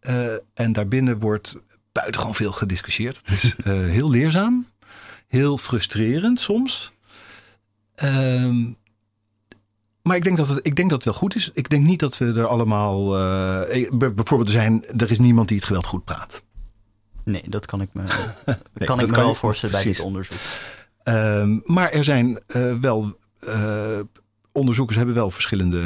[0.00, 1.56] Uh, en daarbinnen wordt
[1.92, 3.20] buitengewoon veel gediscussieerd.
[3.24, 3.54] Het is
[3.96, 4.66] heel leerzaam,
[5.28, 6.92] heel frustrerend soms.
[7.96, 8.64] Ehm,
[10.02, 11.50] maar ik denk, dat het, ik denk dat het wel goed is.
[11.54, 13.18] Ik denk niet dat we er allemaal.
[13.18, 16.42] Uh, bijvoorbeeld, er, zijn, er is niemand die het geweld goed praat.
[17.24, 18.02] Nee, dat kan ik me,
[18.74, 20.38] nee, kan ik me wel voorstellen bij dit onderzoek.
[21.04, 23.18] Um, maar er zijn uh, wel.
[23.48, 23.98] Uh,
[24.52, 25.84] onderzoekers hebben wel verschillende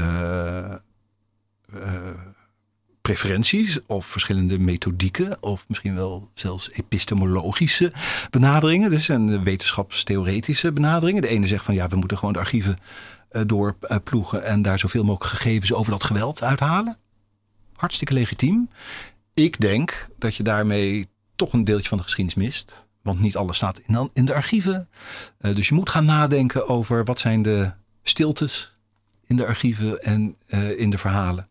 [3.00, 7.92] preferenties of verschillende methodieken of misschien wel zelfs epistemologische
[8.30, 8.90] benaderingen.
[8.90, 11.22] Dus en wetenschapstheoretische benaderingen.
[11.22, 12.78] De ene zegt van ja, we moeten gewoon de archieven
[13.32, 16.98] uh, doorploegen en daar zoveel mogelijk gegevens over dat geweld uithalen.
[17.72, 18.70] Hartstikke legitiem.
[19.34, 22.88] Ik denk dat je daarmee toch een deeltje van de geschiedenis mist.
[23.02, 23.80] Want niet alles staat
[24.12, 24.88] in, de archieven.
[25.40, 28.78] Uh, dus je moet gaan nadenken over wat zijn de stiltes
[29.26, 30.36] in de archieven en
[30.76, 31.48] in de verhalen.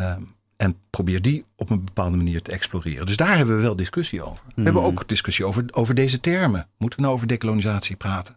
[0.00, 0.33] Um,
[0.64, 3.06] en probeer die op een bepaalde manier te exploreren.
[3.06, 4.42] Dus daar hebben we wel discussie over.
[4.54, 4.90] We hebben hmm.
[4.90, 6.68] ook discussie over, over deze termen.
[6.78, 8.36] Moeten we nou over decolonisatie praten?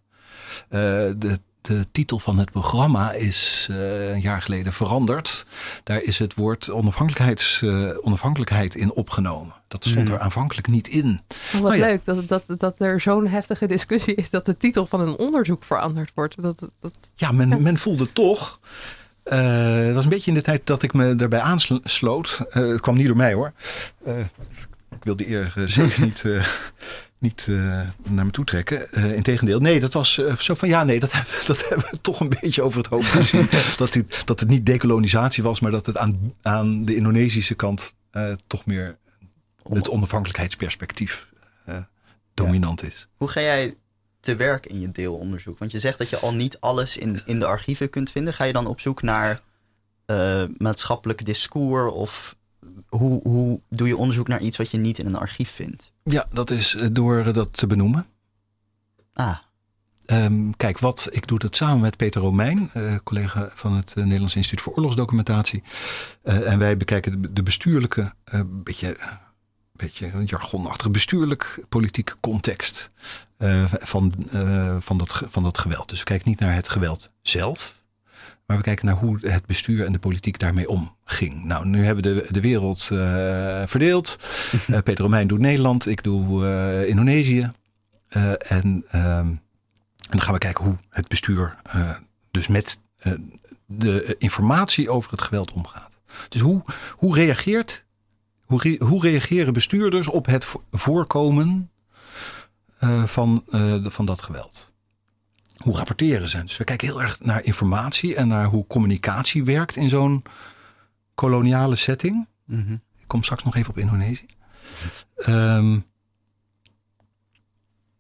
[0.70, 0.80] Uh,
[1.18, 5.46] de, de titel van het programma is uh, een jaar geleden veranderd.
[5.84, 9.56] Daar is het woord onafhankelijkheids, uh, onafhankelijkheid in opgenomen.
[9.68, 10.18] Dat stond hmm.
[10.18, 11.22] er aanvankelijk niet in.
[11.30, 11.86] Oh, wat nou ja.
[11.86, 15.64] leuk dat, dat, dat er zo'n heftige discussie is dat de titel van een onderzoek
[15.64, 16.42] veranderd wordt.
[16.42, 17.58] Dat, dat, ja, men, ja.
[17.58, 18.60] men voelde toch
[19.32, 22.42] uh, het was een beetje in de tijd dat ik me daarbij aansloot.
[22.54, 23.54] Uh, het kwam niet door mij hoor.
[24.08, 24.20] Uh,
[24.90, 26.24] ik wil die eer zeker niet,
[27.20, 27.48] niet
[28.04, 28.92] naar me toe trekken.
[29.16, 32.34] Integendeel, nee, dat was zo van ja, nee, dat hebben, dat hebben we toch een
[32.42, 33.48] beetje over het hoofd gezien.
[33.78, 37.94] dat, dit, dat het niet decolonisatie was, maar dat het aan, aan de Indonesische kant
[38.48, 38.98] toch meer
[39.70, 41.30] het onafhankelijkheidsperspectief
[42.34, 42.88] dominant ja.
[42.88, 43.08] is.
[43.16, 43.76] Hoe ga jij
[44.28, 45.58] te werk in je deelonderzoek?
[45.58, 48.34] Want je zegt dat je al niet alles in, in de archieven kunt vinden.
[48.34, 49.42] Ga je dan op zoek naar
[50.06, 52.36] uh, maatschappelijk discours of
[52.88, 55.92] hoe, hoe doe je onderzoek naar iets wat je niet in een archief vindt?
[56.04, 58.06] Ja, dat is eh, door dat te benoemen.
[59.14, 59.38] Ah.
[60.06, 64.36] Um, kijk, wat ik doe dat samen met Peter Romein, uh, collega van het Nederlands
[64.36, 65.64] Instituut voor Oorlogsdocumentatie.
[66.24, 68.14] Uh, en wij bekijken de, de bestuurlijke,
[68.64, 68.98] beetje
[69.78, 72.92] beetje een jargonachtig bestuurlijk politieke context
[73.40, 75.90] uh, van, uh, van, dat, van dat geweld.
[75.90, 77.84] Dus we kijken niet naar het geweld zelf,
[78.46, 81.44] maar we kijken naar hoe het bestuur en de politiek daarmee omging.
[81.44, 83.00] Nou, nu hebben we de, de wereld uh,
[83.66, 84.16] verdeeld.
[84.84, 87.50] Peter Romein doet Nederland, ik doe Indonesië.
[88.38, 89.40] en ehm, En
[90.10, 91.56] dan gaan we kijken hoe het bestuur
[92.32, 92.80] dus met
[93.66, 95.92] de informatie over het geweld omgaat.
[96.30, 96.62] Dus hoe,
[96.92, 97.86] hoe, reageert,
[98.48, 101.72] hoe, hoe reageren bestuurders op het voorkomen
[103.06, 103.44] van,
[103.84, 104.74] van dat geweld?
[105.58, 106.44] Hoe rapporteren ze?
[106.44, 110.24] Dus we kijken heel erg naar informatie en naar hoe communicatie werkt in zo'n
[111.16, 112.28] koloniale setting.
[112.46, 112.74] Mhm.
[112.74, 114.26] Ik kom straks nog even op Indonesië.
[115.28, 115.86] Um,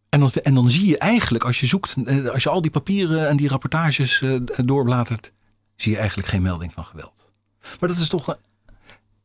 [0.09, 2.71] en, dan, en dan zie je eigenlijk, als je zoekt, eh, als je al die
[2.71, 5.31] papieren en die rapportages uh, doorbladert,
[5.75, 7.31] zie je eigenlijk geen melding van geweld.
[7.79, 8.35] Maar dat is toch een,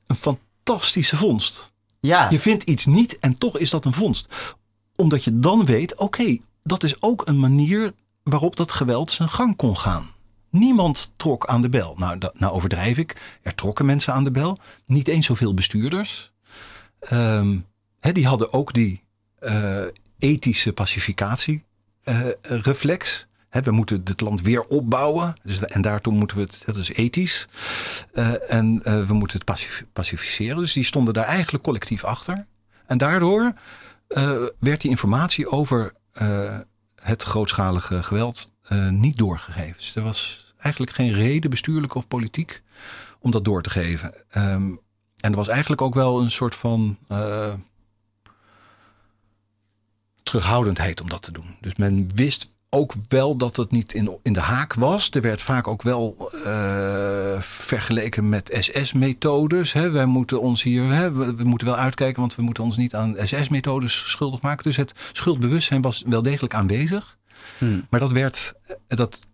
[0.06, 0.16] een
[0.64, 1.72] fantastische vondst.
[2.00, 2.30] Ja.
[2.30, 4.54] Je vindt iets niet en toch is dat een vondst.
[4.96, 9.56] Omdat je dan weet, oké, dat is ook een manier waarop dat geweld zijn gang
[9.56, 10.10] kon gaan.
[10.50, 11.94] Niemand trok aan de bel.
[11.98, 13.38] Nou, dat, nou overdrijf ik.
[13.42, 14.58] Er trokken mensen aan de bel.
[14.86, 16.32] Niet eens zoveel bestuurders.
[17.12, 17.66] Um,
[18.00, 19.02] die hadden ook die
[19.40, 19.84] uh,
[20.18, 23.20] ethische pacificatiereflex.
[23.20, 23.26] Uh,
[23.60, 25.34] we moeten het land weer opbouwen.
[25.42, 27.46] Dus, en daartoe moeten we het, dat is ethisch.
[28.14, 30.56] Uh, en uh, we moeten het pacif pacificeren.
[30.56, 32.46] Dus die stonden daar eigenlijk collectief achter.
[32.86, 33.52] En daardoor
[34.58, 35.92] werd die informatie over
[36.94, 38.52] het grootschalige geweld
[38.90, 39.76] niet doorgegeven.
[39.76, 42.62] Dus er was eigenlijk geen reden, bestuurlijk of politiek,
[43.20, 44.14] om dat door te geven.
[44.36, 44.80] Um,
[45.16, 46.98] en er was eigenlijk ook wel een soort van
[50.22, 51.56] terughoudendheid om dat te doen.
[51.60, 55.10] Dus men wist ook wel dat het niet in, in de haak was.
[55.10, 59.72] Er werd vaak ook wel uh, vergeleken met SS-methodes.
[59.72, 62.94] Wij moeten ons hier, hè, we, we, moeten wel uitkijken, want we moeten ons niet
[62.94, 64.64] aan SS-methodes schuldig maken.
[64.64, 67.18] Dus het schuldbewustzijn was wel degelijk aanwezig.
[67.58, 67.86] Hmm.
[67.90, 68.52] Maar dat werd,
[68.88, 69.26] dat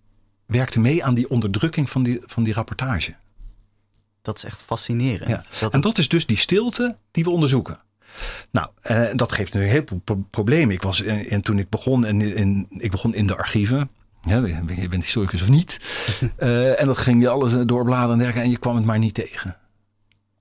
[0.46, 3.14] werkte mee aan die onderdrukking van die, van die rapportage.
[4.22, 5.50] Dat is echt fascinerend.
[5.60, 5.68] Ja.
[5.68, 7.80] en dat is dus die stilte die we onderzoeken.
[8.50, 10.74] Nou, eh, dat geeft een heel veel problemen.
[10.74, 13.90] Ik was en, en toen ik begon en in, ik begon in de archieven.
[14.22, 15.78] Ja, je bent historicus of niet.
[16.38, 19.56] uh, en dat ging je alles doorbladeren en en je kwam het maar niet tegen.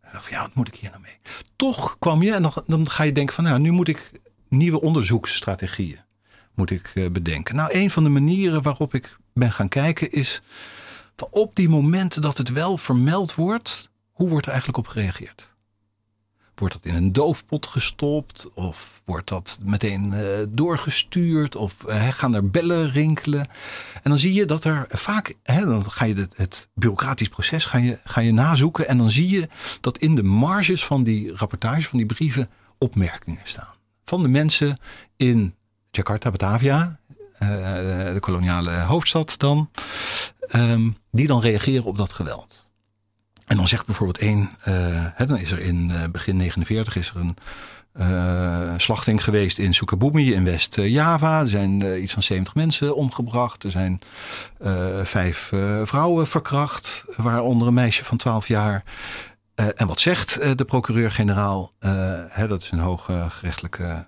[0.03, 1.17] Ik dacht van, ja, wat moet ik hier nou mee?
[1.55, 4.11] Toch kwam je en dan, dan ga je denken van, nou, nu moet ik
[4.49, 6.05] nieuwe onderzoeksstrategieën
[6.57, 7.55] moet ik uh, bedenken.
[7.55, 10.41] Nou, een van de manieren waarop ik ben gaan kijken is
[11.29, 15.55] op die momenten dat het wel vermeld wordt, hoe wordt er eigenlijk op gereageerd?
[16.59, 18.47] Wordt dat in een doofpot gestopt?
[18.53, 21.55] Of wordt dat meteen uh, doorgestuurd?
[21.55, 23.47] Of uh, gaan er bellen rinkelen?
[24.03, 27.77] En dan zie je dat er vaak, hè, dan ga je het, bureaucratisch proces ga
[27.77, 28.87] je, ga je nazoeken.
[28.87, 29.49] En dan zie je
[29.81, 33.73] dat in de marges van die rapportage, van die brieven, opmerkingen staan.
[34.03, 34.77] Van de mensen
[35.15, 35.55] in
[35.91, 36.99] Jakarta, Batavia,
[37.43, 37.49] uh,
[38.13, 39.69] de koloniale hoofdstad dan,
[40.55, 42.66] um, die dan reageren op dat geweld.
[43.47, 44.75] En dan zegt bijvoorbeeld één, uh,
[45.13, 47.35] hè, dan is er in uh, begin 49 is er een
[48.79, 51.39] slachting geweest in Sukabumi in West-Java.
[51.39, 53.63] Er zijn iets van 70 mensen omgebracht.
[53.63, 53.99] Er zijn
[55.03, 55.51] vijf
[55.83, 58.83] vrouwen verkracht, waaronder een meisje van 12 jaar.
[59.55, 61.71] En wat zegt de procureur-generaal,
[62.47, 64.05] dat is een hooggerechtelijke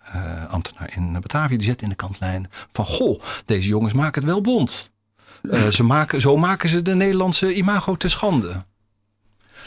[0.49, 4.41] ambtenaar in Batavia, die zet in de kantlijn van, goh, deze jongens maken het wel
[4.41, 4.91] bond.
[5.71, 8.63] ze maken, zo maken ze de Nederlandse imago te schande.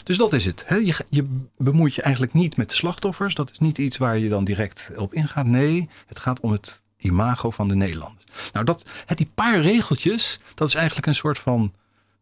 [0.03, 0.63] Dus dat is het.
[0.67, 0.75] Hè?
[0.75, 3.35] Je, je bemoeit je eigenlijk niet met de slachtoffers.
[3.35, 5.45] Dat is niet iets waar je dan direct op ingaat.
[5.45, 8.49] Nee, het gaat om het imago van de Nederlanders.
[8.51, 11.73] Nou, dat, hè, die paar regeltjes, dat is eigenlijk een soort van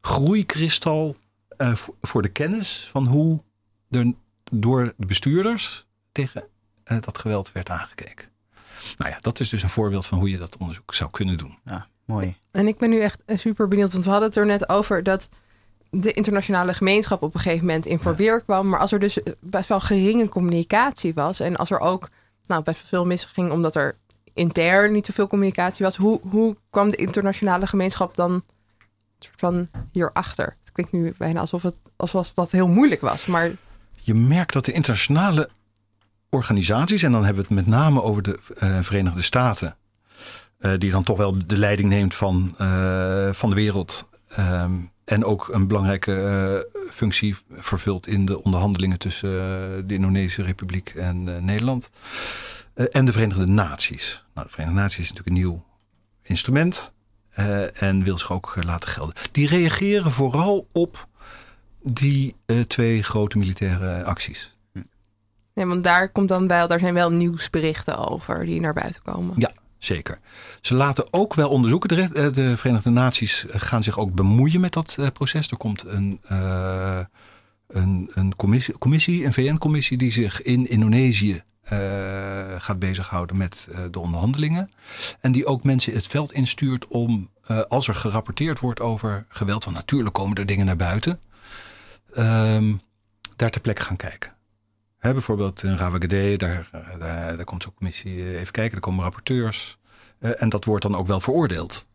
[0.01, 1.15] groeikristal
[2.01, 3.41] voor de kennis van hoe
[3.89, 4.13] er
[4.51, 6.43] door de bestuurders tegen
[6.91, 8.27] uh, dat geweld werd aangekeken.
[8.97, 11.57] Nou ja, dat is dus een voorbeeld van hoe je dat onderzoek zou kunnen doen.
[11.65, 12.35] Ja, mooi.
[12.51, 15.29] En ik ben nu echt super benieuwd, want we hadden het er net over dat
[15.91, 18.69] de internationale gemeenschap op een gegeven moment in verweer kwam.
[18.69, 22.09] Maar als er dus best wel geringe communicatie was en als er ook
[22.45, 23.95] nou, best wel veel misging omdat er
[24.33, 28.43] intern niet zoveel communicatie was, hoe, hoe kwam de internationale gemeenschap dan
[29.19, 30.57] soort van hierachter?
[30.59, 33.51] Het klinkt nu bijna alsof, het, alsof dat heel moeilijk was, maar
[34.01, 35.49] je merkt dat de internationale
[36.29, 39.77] organisaties, en dan hebben we het met name over de uh, Verenigde Staten,
[40.59, 44.09] uh, die dan toch wel de leiding neemt van, uh, van de wereld.
[44.39, 49.29] Um, en ook een belangrijke functie vervult in de onderhandelingen tussen
[49.87, 51.89] de Indonesische Republiek en Nederland.
[52.73, 54.23] en de Verenigde Naties.
[54.33, 55.65] Nou, de Verenigde Naties is natuurlijk een nieuw
[56.21, 56.91] instrument.
[57.73, 59.15] en wil zich ook laten gelden.
[59.31, 61.07] Die reageren vooral op
[61.83, 64.55] die uh, twee grote militaire acties.
[65.53, 69.33] Nee, want daar komt dan wel, daar zijn wel nieuwsberichten over die naar buiten komen.
[69.37, 69.51] Ja,
[69.83, 70.19] zeker.
[70.61, 71.89] Ze laten ook wel onderzoeken.
[71.89, 75.47] De, eh, de Verenigde Naties gaan zich ook bemoeien met dat uh, proces.
[75.47, 76.19] Er komt een,
[77.67, 81.43] een, een commissie, commissie, een VN-commissie die zich in Indonesië
[82.57, 84.71] gaat bezighouden met de onderhandelingen.
[85.19, 87.29] En die ook mensen het veld instuurt om,
[87.67, 91.19] als er gerapporteerd wordt over geweld, want natuurlijk komen er dingen naar buiten,
[92.13, 92.73] ehm,
[93.35, 94.31] daar ter plekke gaan kijken.
[95.01, 99.77] Hè, bijvoorbeeld in Ravagade, daar, daar, daar komt zo'n commissie even kijken, er komen rapporteurs.
[100.19, 101.85] en dat wordt dan ook wel veroordeeld.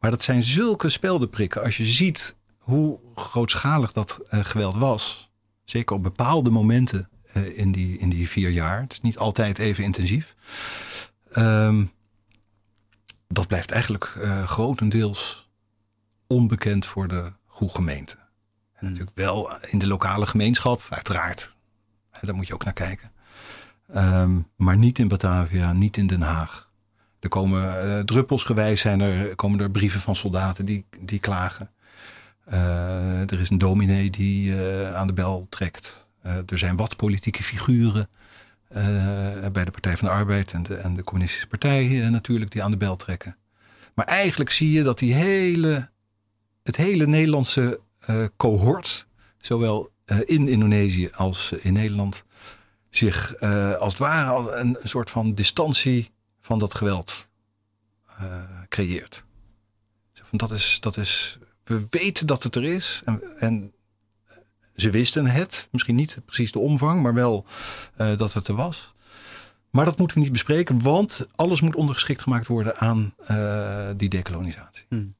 [0.00, 1.62] Maar dat zijn zulke speldenprikken.
[1.62, 5.30] Als je ziet hoe grootschalig dat uh, geweld was.
[5.64, 7.08] Zeker op bepaalde momenten
[7.54, 8.80] in, die, in die vier jaar.
[8.80, 10.34] Het is niet altijd even intensief.
[11.36, 11.92] Um,
[13.28, 15.50] dat blijft eigenlijk uh, grotendeels
[16.26, 18.14] onbekend voor de goede gemeente.
[18.14, 18.20] En
[18.74, 18.88] hmm.
[18.88, 21.53] natuurlijk wel in de lokale gemeenschap, uiteraard.
[22.20, 23.12] Daar moet je ook naar kijken.
[23.96, 26.70] Um, maar niet in Batavia, niet in Den Haag.
[27.20, 31.70] Er komen uh, druppelsgewijs zijn er, komen er brieven van soldaten die, die klagen.
[32.52, 36.06] Uh, er is een dominee die uh, aan de bel trekt.
[36.22, 38.08] er zijn wat politieke figuren
[39.52, 42.70] bij de Partij van de Arbeid en de, en de Communistische Partij natuurlijk die aan
[42.70, 43.36] de bel trekken.
[43.94, 45.90] Maar eigenlijk zie je dat die hele,
[46.62, 47.80] het hele Nederlandse
[48.36, 49.06] cohort,
[49.38, 49.92] zowel
[50.24, 52.24] in Indonesië als in Nederland,
[52.90, 53.40] zich
[53.78, 57.28] als het ware een, een soort van distantie van dat geweld
[58.68, 59.24] creëert.
[60.30, 63.72] Dat is, dat is, we weten dat het er is en, en
[64.76, 67.46] ze wisten het, misschien niet precies de omvang, maar wel
[67.96, 68.94] dat het er was.
[69.70, 73.14] Maar dat moeten we niet bespreken, want alles moet ondergeschikt gemaakt worden aan
[73.96, 74.84] die decolonisatie.
[74.88, 75.14] Hmm.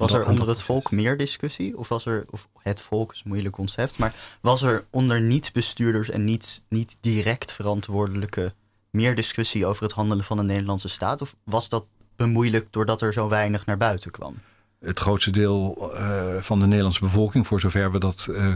[0.00, 1.78] Was er onder het volk meer discussie?
[1.78, 6.10] Of was er, of het volk is een moeilijk concept, maar was er onder niet-bestuurders
[6.10, 8.54] en niet, niet direct verantwoordelijke
[8.90, 11.22] meer discussie over het handelen van de Nederlandse staat?
[11.22, 11.84] Of was dat
[12.16, 14.34] bemoeilijkt doordat er zo weinig naar buiten kwam?
[14.78, 18.54] Het grootste deel uh, van de Nederlandse bevolking, voor zover we dat uh,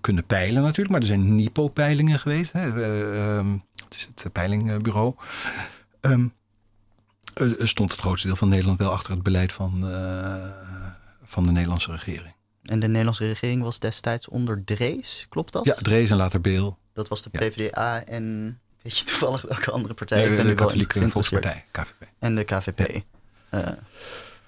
[0.00, 0.90] kunnen peilen natuurlijk.
[0.90, 2.52] Maar er zijn NIPO-peilingen geweest.
[2.52, 2.66] Hè.
[2.66, 3.44] Uh,
[3.84, 5.14] het is het peilingbureau.
[6.00, 6.32] Um,
[7.58, 9.80] stond het grootste deel van Nederland wel achter het beleid van,
[11.24, 12.34] van de Nederlandse regering.
[12.62, 15.64] En de Nederlandse regering was destijds onder Drees, klopt dat?
[15.64, 16.78] Ja, Drees en later Beel.
[16.92, 20.24] Dat was de PvdA en Weet je toevallig welke andere partij?
[20.24, 22.08] ik ben de Katholieke Volkspartij, KVP.
[22.18, 23.02] En de KVP.
[23.54, 23.68] Uh,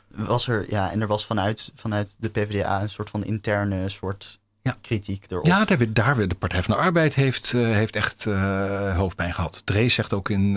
[0.09, 4.41] was er, ja, en er was vanuit, vanuit de PvdA een soort van interne soort
[4.63, 4.77] ja.
[4.81, 5.47] kritiek erop.
[5.47, 9.35] Ja, daar, werd, daar de Partij van de Arbeid heeft, uh, heeft echt uh, hoofdpijn
[9.35, 9.63] gehad.
[9.65, 10.57] Drees zegt ook in,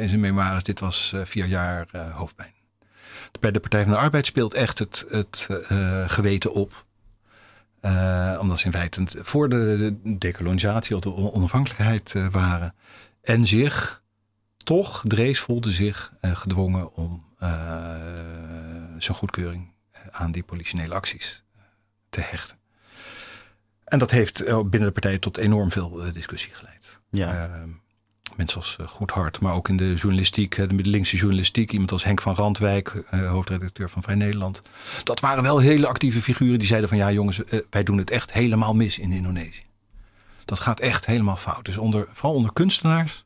[0.00, 2.52] in zijn memoires, dit was vier jaar hoofdpijn.
[3.40, 5.48] Bij de Partij van de Arbeid speelt echt het, het
[6.06, 6.86] geweten op.
[8.40, 12.74] omdat ze in feite voor de, de decolonisatie of de onafhankelijkheid waren.
[13.22, 14.02] En zich
[14.56, 17.26] toch, Drees voelde zich gedwongen om
[18.98, 21.42] zijn goedkeuring eh, aan die politionele acties
[22.10, 22.57] te hechten.
[23.88, 26.76] En dat heeft binnen de partij tot enorm veel discussie geleid.
[27.10, 27.50] Ja.
[28.36, 32.34] mensen als Goedhart, maar ook in de journalistiek, de linkse journalistiek, iemand als Henk van
[32.34, 34.62] Randwijk, hoofdredacteur van Vrij Nederland.
[35.02, 38.32] Dat waren wel hele actieve figuren die zeiden van ja jongens, wij doen het echt
[38.32, 39.66] helemaal mis in Indonesië.
[40.44, 41.64] Dat gaat echt helemaal fout.
[41.64, 43.24] Dus onder, vooral onder kunstenaars,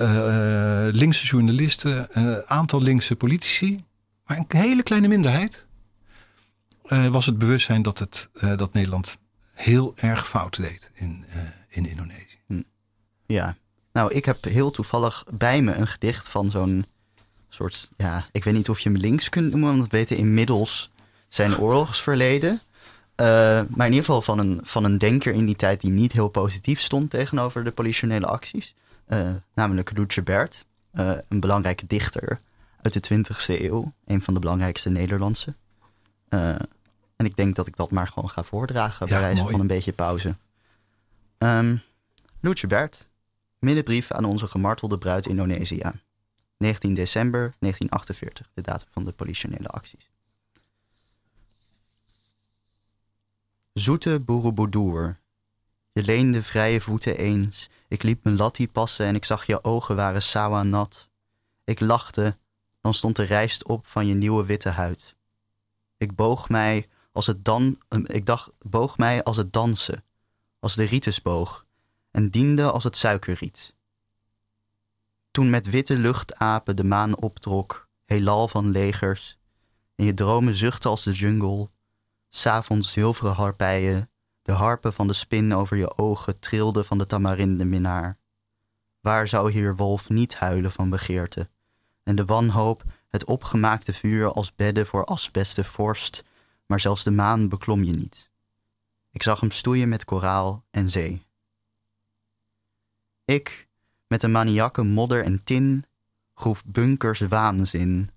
[0.00, 3.84] uh, linkse journalisten, een uh, aantal linkse politici,
[4.26, 5.66] maar een hele kleine minderheid,
[6.88, 9.18] uh, was het bewustzijn dat, het, dat Nederland
[9.58, 11.24] heel erg fout deed in,
[11.68, 12.38] in Indonesië.
[12.46, 12.62] Hm.
[13.26, 13.56] Ja,
[13.92, 16.84] nou, ik heb heel toevallig bij me een gedicht van zo'n
[17.48, 20.90] soort, ja, ik weet niet of je hem links kunt noemen, want we weten inmiddels
[21.28, 22.60] zijn oorlogsverleden.
[23.20, 23.26] Uh,
[23.68, 26.28] maar in ieder geval van een, van een denker in die tijd die niet heel
[26.28, 28.74] positief stond tegenover de politionele acties.
[29.08, 32.40] Uh, namelijk Rutger Bert, een belangrijke dichter
[32.82, 33.92] uit de 20e eeuw.
[34.06, 35.54] Een van de belangrijkste Nederlandse.
[37.18, 39.92] En ik denk dat ik dat maar gewoon ga voordragen bij wijze van een beetje
[39.92, 40.36] pauze.
[41.38, 41.82] Um,
[42.40, 43.08] Rutger Bert,
[43.58, 45.82] middenbrief aan onze gemartelde bruid Indonesië.
[46.56, 50.10] 19 december 1948, de datum van de politionele acties.
[53.72, 55.18] Zoete boerenboedoer,
[55.92, 57.68] je leende vrije voeten eens.
[57.88, 61.08] Ik liep mijn lattie passen en ik zag je ogen waren sawa nat.
[61.64, 62.36] Ik lachte,
[62.80, 65.16] dan stond de rijst op van je nieuwe witte huid.
[65.96, 66.88] Ik boog mij
[67.18, 70.04] als het dan, ik dacht, boog mij als het dansen,
[70.58, 71.66] als de ritus boog,
[72.10, 73.74] en diende als het suikerriet.
[75.30, 79.38] Toen met witte luchtapen de maan optrok, heelal van legers,
[79.94, 81.70] en je dromen zuchtten als de jungle,
[82.28, 84.10] S'avonds zilveren harpijen,
[84.42, 88.18] de harpen van de spin over je ogen trilden van de tamarinde minnaar.
[89.00, 91.48] Waar zou hier wolf niet huilen van begeerte?
[92.02, 96.26] En de wanhoop, het opgemaakte vuur als bedden voor asbeste vorst,
[96.68, 98.30] maar zelfs de maan beklom je niet.
[99.10, 101.26] Ik zag hem stoeien met koraal en zee.
[103.24, 103.66] Ik,
[104.06, 105.84] Met een maniakke modder en tin
[106.34, 108.10] groef bunkers waanzin.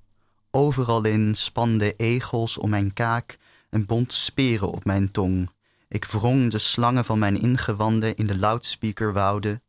[0.51, 3.37] Overal in spande egels om mijn kaak
[3.69, 5.49] en bond speren op mijn tong.
[5.87, 9.61] Ik wrong de slangen van mijn ingewanden in de loudspeakerwouden.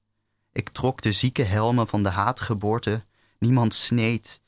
[0.53, 3.05] Ik trok de zieke helmen van de haatgeboorte.
[3.39, 4.41] Niemand sneed.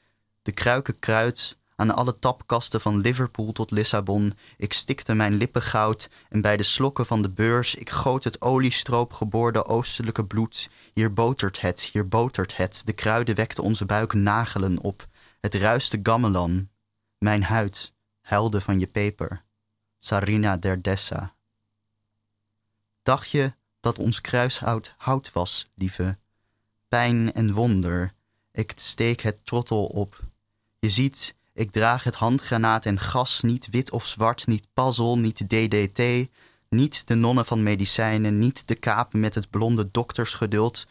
[0.43, 4.32] De kruiken kruid aan alle tapkasten van Liverpool tot Lissabon.
[4.56, 8.40] Ik stikte mijn lippen goud en bij de slokken van de beurs ik goot het
[8.40, 10.70] oliestroop geboorde oostelijke bloed.
[10.94, 12.82] Hier botert het, hier botert het.
[12.84, 15.06] De kruiden wekten onze buik nagelen op.
[15.40, 16.68] Het ruiste gamelan.
[17.18, 19.44] Mijn huid huilde van je peper.
[19.98, 21.34] Sarina derdessa.
[23.02, 26.18] Dacht je dat ons kruishout hout was, lieve?
[26.88, 28.14] Pijn en wonder.
[28.52, 30.24] Ik steek het trottel op.
[30.78, 35.48] Je ziet, ik draag het handgranaat en gas, niet wit of zwart, niet pazzel, niet
[35.48, 36.28] DDT,
[36.68, 40.86] niet de nonnen van medicijnen, niet de kapen met het blonde doktersgeduld.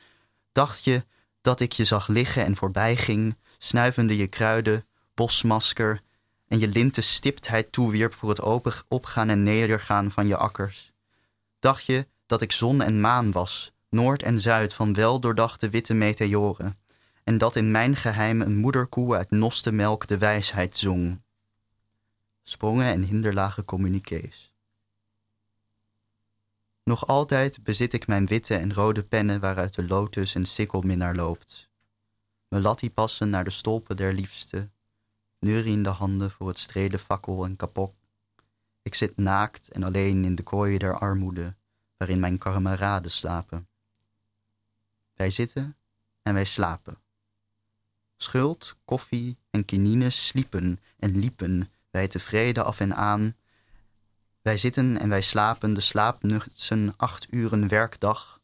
[0.51, 1.05] Dacht je
[1.41, 6.01] dat ik je zag liggen en voorbij ging, snuivende je kruiden, bosmasker
[6.47, 10.91] en je linten stiptheid toewierp voor het open opgaan en nedergaan van je akkers?
[11.59, 16.82] Dacht je dat ik zon en maan was, noord en zuid van weldoordachte witte meteoren?
[17.23, 21.21] En dat in mijn geheim een moederkoe uit noste melk de wijsheid zong.
[22.41, 24.53] Sprongen en hinderlage communiqués.
[26.83, 31.69] Nog altijd bezit ik mijn witte en rode pennen waaruit de lotus en sikkelminnaar loopt.
[32.47, 34.69] Melatti passen naar de stolpen der liefste,
[35.39, 37.95] neuriende handen voor het streden fakkel en kapok.
[38.81, 41.55] Ik zit naakt en alleen in de kooien der armoede,
[41.97, 43.67] waarin mijn kameraden slapen.
[45.13, 45.77] Wij zitten
[46.21, 47.02] en wij slapen.
[48.17, 53.35] Schuld, koffie en kinine sliepen en liepen wij tevreden af en aan.
[54.41, 58.41] Wij zitten en wij slapen de slaapnutsen acht uren werkdag.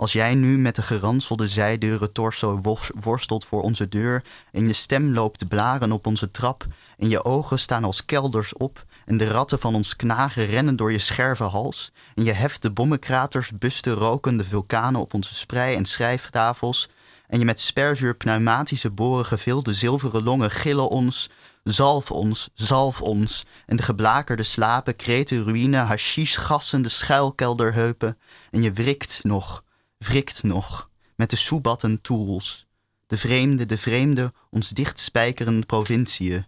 [0.00, 2.60] Als jij nu met de geranselde zijdeuren torso
[2.94, 6.66] worstelt voor onze deur en je stem loopt blaren op onze trap
[6.96, 10.92] en je ogen staan als kelders op en de ratten van ons knagen rennen door
[10.92, 15.84] je scherve hals en je heft de bommenkraters, busten rokende vulkanen op onze sprei- en
[15.84, 16.88] schrijftafels
[17.30, 21.30] en je met spervuur pneumatische boren gevulde zilveren longen gillen ons,
[21.64, 28.18] zalf ons, zalf ons, en de geblakerde slapen kreten ruïne, hashish gassende schuilkelderheupen,
[28.50, 29.64] en je wrikt nog,
[29.98, 32.66] wrikt nog, met de soebatten tools,
[33.06, 36.46] de vreemde, de vreemde, ons dichtspijkerende provinciën.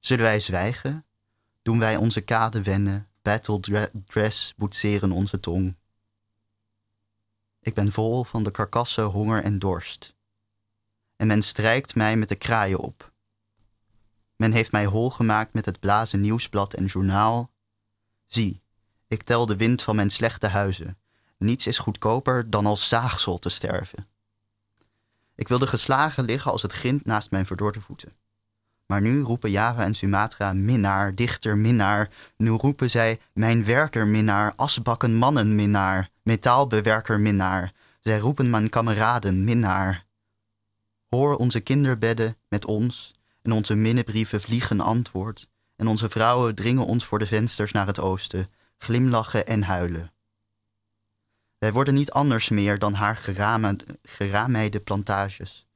[0.00, 1.04] Zullen wij zwijgen?
[1.62, 3.60] Doen wij onze kade wennen, battle
[4.06, 5.76] dress boetseren onze tong.
[7.62, 10.14] Ik ben vol van de karkassen honger en dorst.
[11.16, 13.12] En men strijkt mij met de kraaien op.
[14.36, 17.52] Men heeft mij hol gemaakt met het blazen nieuwsblad en journaal.
[18.26, 18.62] Zie,
[19.06, 20.98] ik tel de wind van mijn slechte huizen.
[21.38, 24.08] Niets is goedkoper dan als zaagsel te sterven.
[25.34, 28.12] Ik wilde geslagen liggen als het grind naast mijn verdorde voeten.
[28.92, 32.10] Maar nu roepen Java en Sumatra minnaar, dichter minnaar.
[32.36, 37.72] Nu roepen zij mijn werker minnaar, asbakken mannen minnaar, metaalbewerker minnaar.
[38.00, 40.04] Zij roepen mijn kameraden minnaar.
[41.08, 45.48] Hoor onze kinderbedden met ons en onze minnebrieven vliegen antwoord.
[45.76, 50.12] En onze vrouwen dringen ons voor de vensters naar het oosten, glimlachen en huilen.
[51.58, 53.16] Wij worden niet anders meer dan haar
[54.02, 55.66] gerameide plantages.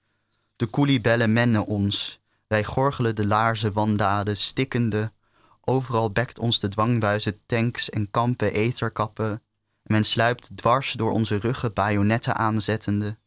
[0.57, 5.13] De koeliebellen mennen ons, wij gorgelen de laarzen wandaden, stikkende.
[5.61, 9.41] Overal bekt ons de dwangbuizen tanks en kampen etherkappen.
[9.83, 13.19] men sluipt dwars door onze ruggen bajonetten aanzettende.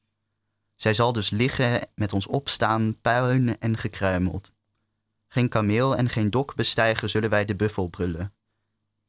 [0.75, 4.51] Zij zal dus liggen met ons opstaan, puin en gekruimeld.
[5.27, 8.33] Geen kameel en geen dok bestijgen zullen wij de buffel brullen.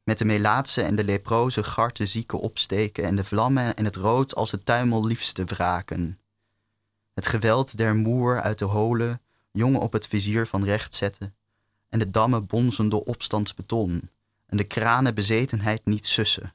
[0.03, 4.35] Met de melaatse en de leproze garte zieken opsteken en de vlammen en het rood
[4.35, 6.19] als het tuimel liefste wraken.
[7.13, 9.21] Het geweld der moer uit de holen
[9.51, 11.35] jongen op het vizier van recht zetten,
[11.89, 14.09] en de dammen bonzen door opstandsbeton,
[14.45, 16.53] en de kranen bezetenheid niet sussen.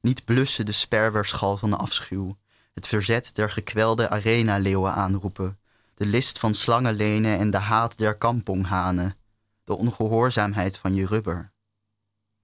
[0.00, 2.36] Niet blussen de sperwerschal van de afschuw,
[2.74, 5.58] het verzet der gekwelde arena-leeuwen aanroepen,
[5.94, 9.16] de list van slangenlenen en de haat der kamponghanen,
[9.64, 11.52] de ongehoorzaamheid van je rubber,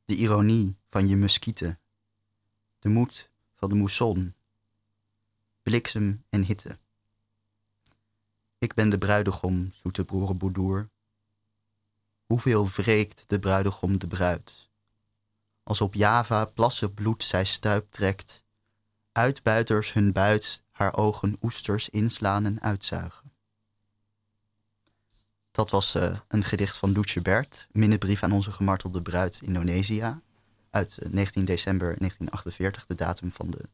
[0.05, 1.79] de ironie van je muskieten,
[2.79, 4.35] de moed van de mousson,
[5.63, 6.79] bliksem en hitte.
[8.59, 10.89] Ik ben de bruidegom, zoete broer Boedoer.
[12.27, 14.69] Hoeveel wreekt de bruidegom de bruid?
[15.63, 18.43] Als op Java plassen bloed zij stuip trekt,
[19.13, 23.33] uitbuiters hun buit haar ogen oesters inslaan en uitzuigen.
[25.51, 30.21] Dat was uh, een gedicht van Loetje Bert, minnebrief aan onze gemartelde bruid Indonesië,
[30.71, 33.69] uit 19 eh, december 1948, de datum van de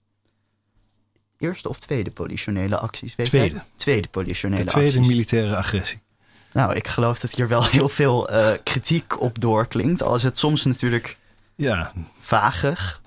[1.43, 3.14] eerste of tweede politionele acties?
[3.14, 3.55] Weet tweede.
[3.55, 3.64] Jij?
[3.76, 5.07] Tweede politionele De tweede acties.
[5.12, 6.01] militaire agressie.
[6.53, 10.03] Nou, ik geloof dat hier wel heel veel eh, kritiek op doorklinkt.
[10.03, 11.16] Al is het soms natuurlijk
[11.57, 13.01] Ja, vagig.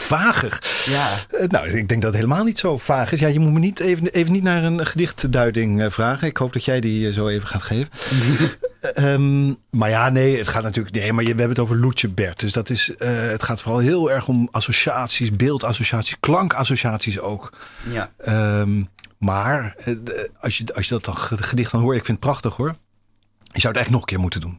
[0.00, 0.84] Vagig.
[0.86, 3.20] Ja, Eh, Nou, ik denk dat het helemaal niet zo vaag is.
[3.20, 6.28] Ja, je moet me niet even, even niet naar een gedichtduiding eh, vragen.
[6.28, 7.88] Ik hoop dat jij die eh, zo even gaat geven.
[8.94, 10.94] Ehm, maar ja, nee, het gaat natuurlijk.
[10.94, 12.40] Nee, maar je, we hebben het over Loetje Bert.
[12.40, 12.90] Dus dat is.
[12.98, 17.52] het gaat vooral heel erg om associaties, beeldassociaties, klankassociaties ook.
[17.90, 18.10] ja.
[18.18, 18.82] Ehm,
[19.18, 19.74] maar
[20.38, 22.74] als, je, als je dat dan ge- gedicht dan hoort, ik vind het prachtig hoor.
[23.52, 24.58] Je zou het eigenlijk nog een keer moeten doen.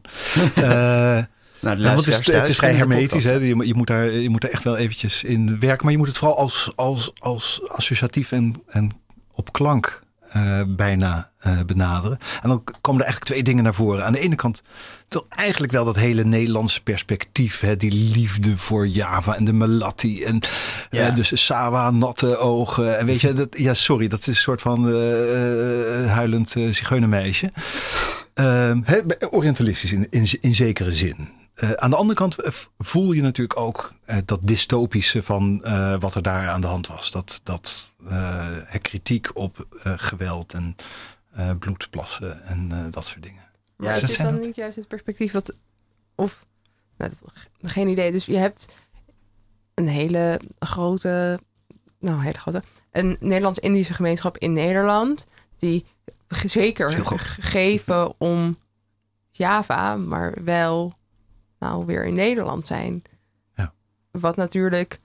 [0.70, 1.18] Eh,
[1.60, 3.24] Nou, de ja, want het is, het is vrij hermetisch.
[3.24, 3.32] Hè?
[3.32, 5.82] Je, moet- je, moet daar, je moet er echt wel eventjes in werken.
[5.84, 8.90] Maar je moet het vooral als, als, als associatief en, en
[9.32, 12.18] op klank eh, bijna eh, benaderen.
[12.42, 14.04] En dan komen er eigenlijk twee dingen naar voren.
[14.04, 14.62] Aan de ene kant
[15.08, 17.60] toch eigenlijk wel dat hele Nederlandse perspectief.
[17.60, 17.76] Hè?
[17.76, 20.24] Die liefde voor Java en de Melatti.
[20.24, 20.40] En
[20.90, 21.06] Ja.
[21.06, 22.98] eh, dus Sawa, natte ogen.
[22.98, 24.92] En weet je, dat, ja, sorry, dat is een soort van
[26.08, 27.52] huilend zigeunermeisje.
[28.34, 28.80] Ehm,
[29.30, 31.28] orientalistisch in, in, in zekere zin.
[31.62, 36.00] Uh, aan de andere kant uh, voel je natuurlijk ook uh, dat dystopische van uh,
[36.00, 37.10] wat er daar aan de hand was.
[37.10, 37.88] Dat, dat
[38.80, 40.76] kritiek op geweld en
[41.58, 43.42] bloedplassen en dat soort dingen.
[43.78, 44.44] Ja, is dan dat?
[44.44, 45.54] niet juist het perspectief wat...
[46.14, 46.46] Of,
[46.96, 47.12] nou,
[47.62, 48.12] geen idee.
[48.12, 48.66] Dus je hebt
[49.74, 51.40] een hele grote...
[51.98, 52.62] Nou, hele grote...
[52.90, 55.26] Een Nederlands-Indische gemeenschap in Nederland...
[55.56, 55.86] die
[56.28, 58.58] zeker gegeven om
[59.30, 60.98] Java, maar wel
[61.60, 63.02] nou weer in Nederland zijn.
[63.54, 63.72] Ja.
[64.10, 65.00] Wat natuurlijk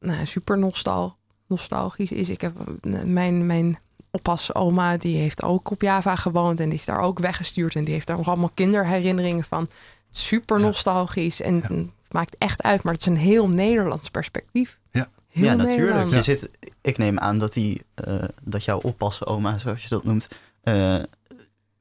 [0.00, 1.16] nou, super nostal,
[1.46, 2.28] nostalgisch is.
[2.28, 2.56] Ik heb
[3.04, 3.78] mijn, mijn
[4.10, 7.84] oppas oma, die heeft ook op Java gewoond en die is daar ook weggestuurd en
[7.84, 9.68] die heeft daar nog allemaal kinderherinneringen van.
[10.10, 11.68] Super nostalgisch en ja.
[11.72, 14.78] het maakt echt uit, maar het is een heel Nederlands perspectief.
[14.90, 16.10] Ja, heel ja natuurlijk.
[16.10, 16.50] Je zit,
[16.80, 20.28] ik neem aan dat, die, uh, dat jouw oppassen oma, zoals je dat noemt,
[20.64, 21.02] uh,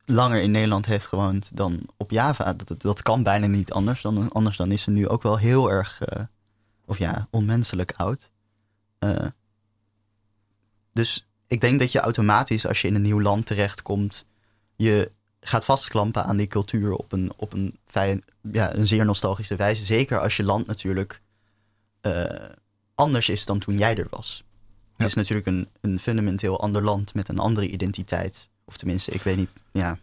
[0.10, 2.54] langer in Nederland heeft gewoond dan op Java.
[2.54, 4.02] Dat, dat kan bijna niet anders.
[4.02, 6.24] Dan, anders dan is ze nu ook wel heel erg, uh,
[6.86, 8.32] of ja, onmenselijk oud.
[9.00, 9.26] Uh,
[10.94, 14.26] dus ik denk dat je automatisch, als je in een nieuw land terechtkomt,
[14.76, 19.56] je gaat vastklampen aan die cultuur op een, op een, fijn, ja, een zeer nostalgische
[19.56, 19.86] wijze.
[19.86, 21.22] Zeker als je land natuurlijk
[22.02, 22.26] uh,
[22.96, 24.44] anders is dan toen jij er was.
[24.46, 24.94] Ja.
[24.98, 28.50] Het is natuurlijk een, een fundamenteel ander land met een andere identiteit.
[28.68, 29.54] Of tenminste, ik weet niet.
[29.72, 29.98] Ja.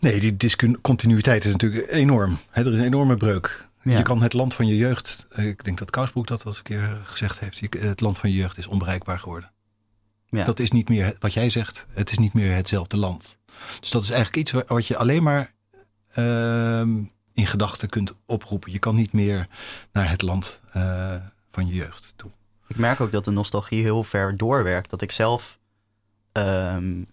[0.00, 2.38] Nee, die discontinuïteit is natuurlijk enorm.
[2.50, 3.68] He, er is een enorme breuk.
[3.82, 3.96] Ja.
[3.96, 5.26] Je kan het land van je jeugd.
[5.34, 7.60] Ik denk dat Kousbroek dat wel eens een keer gezegd heeft.
[7.78, 9.52] Het land van je jeugd is onbereikbaar geworden.
[10.28, 10.44] Ja.
[10.44, 11.86] Dat is niet meer wat jij zegt.
[11.92, 13.38] Het is niet meer hetzelfde land.
[13.80, 15.52] Dus dat is eigenlijk iets wat je alleen maar
[16.18, 16.80] uh,
[17.32, 18.72] in gedachten kunt oproepen.
[18.72, 19.48] Je kan niet meer
[19.92, 21.14] naar het land uh,
[21.50, 22.30] van je jeugd toe.
[22.68, 24.90] Ik merk ook dat de nostalgie heel ver doorwerkt.
[24.90, 25.58] Dat ik zelf.
[26.32, 27.06] Um,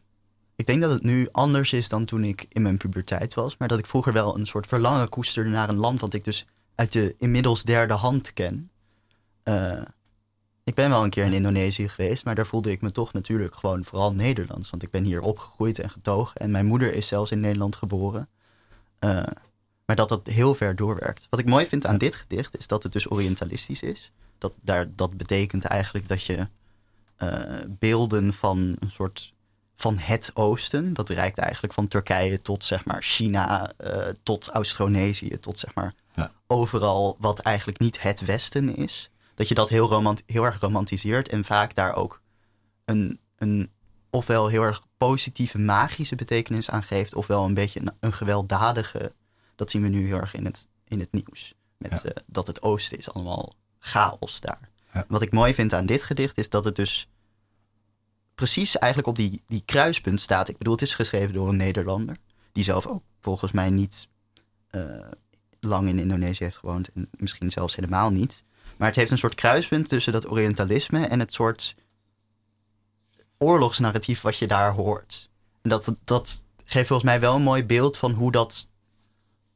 [0.61, 3.57] ik denk dat het nu anders is dan toen ik in mijn puberteit was.
[3.57, 6.45] Maar dat ik vroeger wel een soort verlangen koesterde naar een land wat ik dus
[6.75, 8.71] uit de inmiddels derde hand ken.
[9.43, 9.81] Uh,
[10.63, 13.55] ik ben wel een keer in Indonesië geweest, maar daar voelde ik me toch natuurlijk
[13.55, 14.69] gewoon vooral Nederlands.
[14.69, 16.41] Want ik ben hier opgegroeid en getogen.
[16.41, 18.29] En mijn moeder is zelfs in Nederland geboren.
[18.99, 19.23] Uh,
[19.85, 21.27] maar dat dat heel ver doorwerkt.
[21.29, 24.11] Wat ik mooi vind aan dit gedicht is dat het dus orientalistisch is.
[24.37, 26.47] Dat, daar, dat betekent eigenlijk dat je
[27.17, 27.29] uh,
[27.67, 29.33] beelden van een soort
[29.81, 30.93] van het oosten.
[30.93, 35.93] Dat reikt eigenlijk van Turkije tot zeg maar China, uh, tot Austronesië, tot zeg maar
[36.13, 36.31] ja.
[36.47, 39.09] overal wat eigenlijk niet het westen is.
[39.35, 42.21] Dat je dat heel, romant heel erg romantiseert en vaak daar ook
[42.85, 43.71] een, een
[44.09, 49.13] ofwel heel erg positieve magische betekenis aan geeft, ofwel een beetje een, een gewelddadige.
[49.55, 51.53] Dat zien we nu heel erg in het, in het nieuws.
[51.77, 52.09] Met ja.
[52.09, 54.69] uh, dat het oosten is allemaal chaos daar.
[54.93, 55.05] Ja.
[55.07, 57.09] Wat ik mooi vind aan dit gedicht is dat het dus
[58.35, 60.47] precies eigenlijk op die, die kruispunt staat.
[60.47, 62.17] Ik bedoel, het is geschreven door een Nederlander.
[62.51, 64.07] Die zelf ook volgens mij niet
[64.71, 65.07] uh,
[65.59, 66.91] lang in Indonesië heeft gewoond.
[66.93, 68.43] En misschien zelfs helemaal niet.
[68.77, 71.75] Maar het heeft een soort kruispunt tussen dat Orientalisme en het soort
[73.37, 75.29] oorlogsnarratief wat je daar hoort.
[75.61, 78.67] En dat, dat geeft volgens mij wel een mooi beeld van hoe dat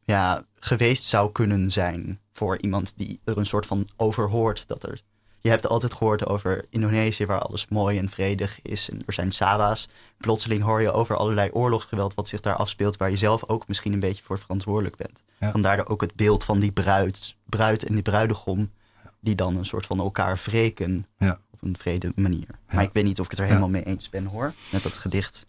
[0.04, 4.68] ja, geweest zou kunnen zijn voor iemand die er een soort van over hoort.
[4.68, 5.02] Dat er,
[5.46, 9.32] je hebt altijd gehoord over Indonesië waar alles mooi en vredig is en er zijn
[9.32, 9.88] Sawa's.
[10.18, 13.94] Plotseling hoor je over allerlei oorlogsgeweld wat zich daar afspeelt waar je zelf ook misschien
[13.94, 15.24] een beetje voor verantwoordelijk bent.
[15.40, 15.52] Ja.
[15.52, 18.72] Vandaar ook het beeld van die bruid, bruid en die bruidegom
[19.20, 21.40] die dan een soort van elkaar wreken ja.
[21.52, 22.48] op een vrede manier.
[22.50, 22.76] Ja.
[22.76, 24.94] Maar ik weet niet of ik het er helemaal mee eens ben hoor, met dat
[24.94, 25.46] gedicht.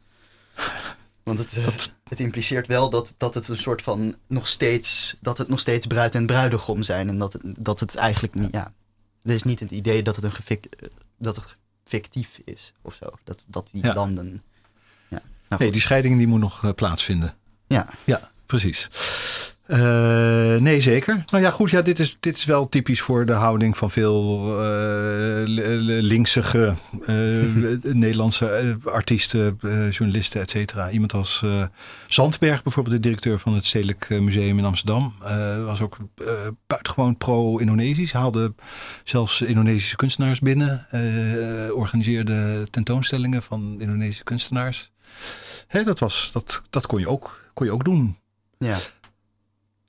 [1.22, 1.92] Want het, dat...
[2.08, 5.86] het impliceert wel dat, dat het een soort van nog steeds, dat het nog steeds
[5.86, 7.08] bruid en bruidegom zijn.
[7.08, 8.72] En dat het, dat het eigenlijk niet, ja.
[9.26, 13.10] Er is niet het idee dat het een gefik, dat het fictief is of zo.
[13.24, 14.42] Dat, dat die landen.
[15.08, 15.22] Ja.
[15.48, 17.34] Nou, nee, die scheiding die moet nog plaatsvinden.
[17.66, 17.88] Ja.
[18.04, 18.88] Ja, precies.
[19.68, 21.24] Uh, nee, zeker.
[21.30, 21.70] Nou ja, goed.
[21.70, 25.42] Ja, dit, is, dit is wel typisch voor de houding van veel uh,
[26.02, 26.74] linksige
[27.08, 29.58] uh, Nederlandse artiesten,
[29.90, 30.90] journalisten, et cetera.
[30.90, 31.44] Iemand als
[32.06, 35.14] Zandberg, bijvoorbeeld de directeur van het Stedelijk Museum in Amsterdam,
[35.64, 35.96] was ook
[36.66, 38.12] buitengewoon pro-Indonesisch.
[38.12, 38.54] Haalde
[39.04, 40.86] zelfs Indonesische kunstenaars binnen,
[41.74, 44.90] organiseerde tentoonstellingen van Indonesische kunstenaars.
[45.66, 48.16] Hè, dat, was, dat, dat kon, je ook, kon je ook doen.
[48.58, 48.78] Ja.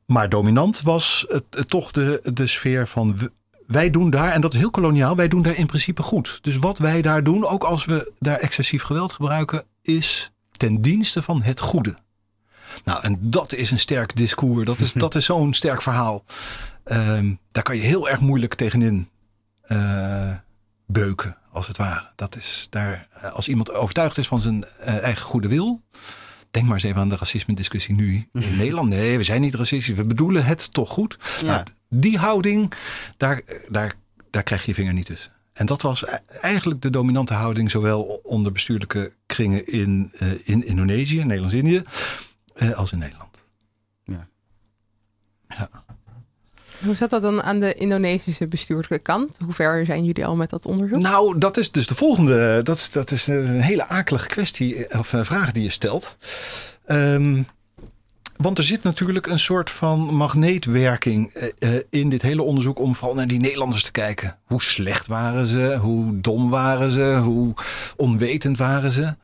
[0.07, 3.17] Maar dominant was het, toch de, de sfeer van
[3.67, 6.39] wij doen daar, en dat is heel koloniaal, wij doen daar in principe goed.
[6.41, 11.21] Dus wat wij daar doen, ook als we daar excessief geweld gebruiken, is ten dienste
[11.21, 11.97] van het goede.
[12.83, 14.65] Nou, en dat is een sterk discours.
[14.65, 16.23] Dat is, dat is zo'n sterk verhaal.
[16.83, 19.09] Ehm, daar kan je heel erg moeilijk tegenin
[19.67, 20.33] uh,
[20.85, 22.07] beuken, als het ware.
[22.15, 25.81] Dat is daar, eh, als iemand overtuigd is van zijn uh, eigen goede wil,
[26.57, 28.57] Denk maar eens even aan de racisme-discussie nu in mhm.
[28.57, 28.89] Nederland.
[28.89, 29.95] Nee, we zijn niet racistisch.
[29.95, 31.17] We bedoelen het toch goed.
[31.41, 31.45] Ja.
[31.45, 32.73] Nou, die houding,
[33.17, 33.93] daar, daar,
[34.29, 35.31] daar krijg je je vinger niet tussen.
[35.53, 40.65] En dat was e-, eigenlijk de dominante houding, zowel onder bestuurlijke kringen in, uh, in
[40.65, 41.81] Indonesië, Nederlands-Indië,
[42.55, 43.37] uh, als in Nederland.
[44.03, 44.27] Ja.
[45.47, 45.69] ja.
[46.86, 49.38] Hoe zat dat dan aan de Indonesische bestuurlijke kant?
[49.43, 50.99] Hoe ver zijn jullie al met dat onderzoek?
[50.99, 52.63] Nou, dat is dus de volgende.
[52.63, 56.17] Dat is, dat is een hele akelige kwestie of een vraag die je stelt.
[56.88, 57.47] Um,
[58.38, 63.15] want er zit natuurlijk een soort van magneetwerking uh, in dit hele onderzoek om vooral
[63.15, 64.38] naar die Nederlanders te kijken.
[64.45, 65.78] Hoe slecht waren ze?
[65.82, 67.19] Hoe dom waren ze?
[67.23, 67.53] Hoe
[67.95, 69.15] onwetend waren ze?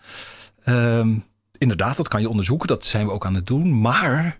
[0.65, 1.25] Um,
[1.57, 2.67] inderdaad, dat kan je onderzoeken.
[2.67, 3.81] Dat zijn we ook aan het doen.
[3.81, 4.39] Maar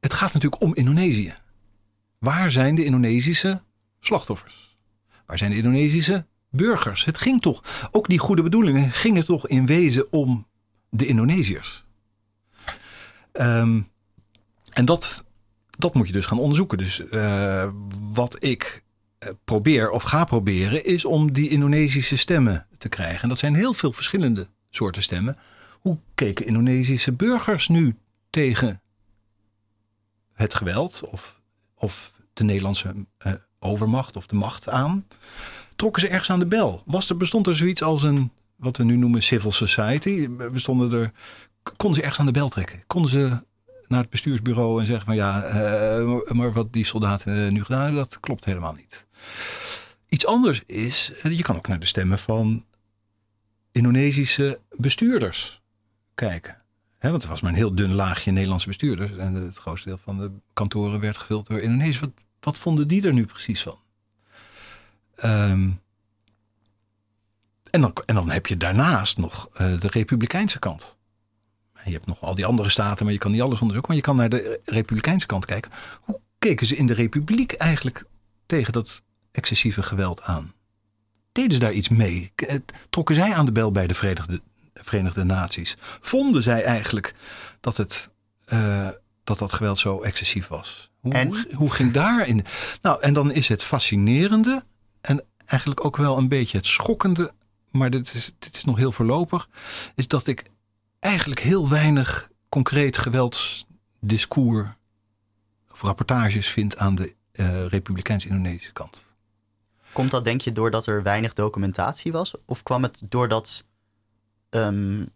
[0.00, 1.34] het gaat natuurlijk om Indonesië.
[2.18, 3.62] Waar zijn de Indonesische
[4.00, 4.76] slachtoffers?
[5.26, 7.04] Waar zijn de Indonesische burgers?
[7.04, 10.46] Het ging toch, ook die goede bedoelingen gingen toch in wezen om
[10.90, 11.84] de Indonesiërs.
[13.32, 13.88] Um,
[14.72, 15.24] en dat,
[15.70, 16.78] dat moet je dus gaan onderzoeken.
[16.78, 17.68] Dus uh,
[18.00, 18.84] wat ik
[19.18, 23.22] uh, probeer of ga proberen is om die Indonesische stemmen te krijgen.
[23.22, 25.36] En dat zijn heel veel verschillende soorten stemmen.
[25.80, 27.96] Hoe keken Indonesische burgers nu
[28.30, 28.80] tegen
[30.32, 31.37] het geweld of
[31.78, 32.94] of de Nederlandse
[33.26, 35.06] uh, overmacht of de macht aan.
[35.76, 36.82] Trokken ze ergens aan de bel?
[36.86, 40.28] Was er, bestond er zoiets als een, wat we nu noemen civil society?
[40.52, 41.12] Bestonden er,
[41.76, 42.82] konden ze ergens aan de bel trekken?
[42.86, 43.46] Konden ze
[43.88, 48.00] naar het bestuursbureau en zeggen van ja, uh, maar wat die soldaten nu gedaan hebben,
[48.00, 49.06] dat klopt helemaal niet.
[50.08, 52.64] Iets anders is, eh, je kan ook naar de stemmen van
[53.72, 55.62] Indonesische bestuurders
[56.14, 56.57] kijken
[56.98, 59.16] want er was maar een heel dun laagje Nederlandse bestuurders.
[59.16, 62.00] En het grootste deel van de kantoren werd gevuld door Indonesië.
[62.00, 63.78] Wat, wat vonden die er nu precies van?
[65.14, 65.70] Ehm,
[67.70, 70.96] en, dan, en dan heb je daarnaast nog uh, de republikeinse kant.
[71.84, 73.88] Je hebt nog al die andere staten, maar je kan niet alles onderzoeken.
[73.88, 75.70] Maar je kan naar de republikeinse kant kijken.
[76.00, 78.04] Hoe keken ze in de republiek eigenlijk
[78.46, 80.52] tegen dat excessieve geweld aan?
[81.32, 82.32] Deden ze daar iets mee?
[82.90, 84.40] Trokken zij aan de bel bij de Verenigde
[84.82, 85.76] Verenigde Naties.
[86.00, 87.14] Vonden zij eigenlijk
[87.60, 88.08] dat, het,
[88.48, 88.88] uh,
[89.24, 90.90] dat dat geweld zo excessief was?
[91.00, 91.46] Hoe, en?
[91.54, 92.44] hoe ging daarin?
[92.82, 94.62] Nou, en dan is het fascinerende
[95.00, 97.32] en eigenlijk ook wel een beetje het schokkende,
[97.70, 99.48] maar dit is, dit is nog heel voorlopig,
[99.94, 100.42] is dat ik
[100.98, 104.68] eigenlijk heel weinig concreet geweldsdiscours
[105.70, 109.06] of rapportages vind aan de uh, Republikeins-Indonesische kant.
[109.92, 112.34] Komt dat denk je doordat er weinig documentatie was?
[112.44, 113.64] Of kwam het doordat
[114.50, 115.08] um,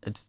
[0.00, 0.26] het,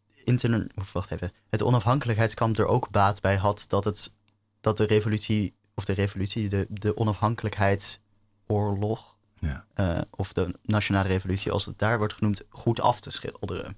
[0.94, 4.14] wacht even, het onafhankelijkheidskamp er ook baat bij had dat, het,
[4.62, 9.66] dat de revolutie, of de revolutie, de, de onafhankelijkheidsoorlog, ja.
[9.76, 13.76] uh, of de nationale revolutie, als het daar wordt genoemd, goed af te schilderen.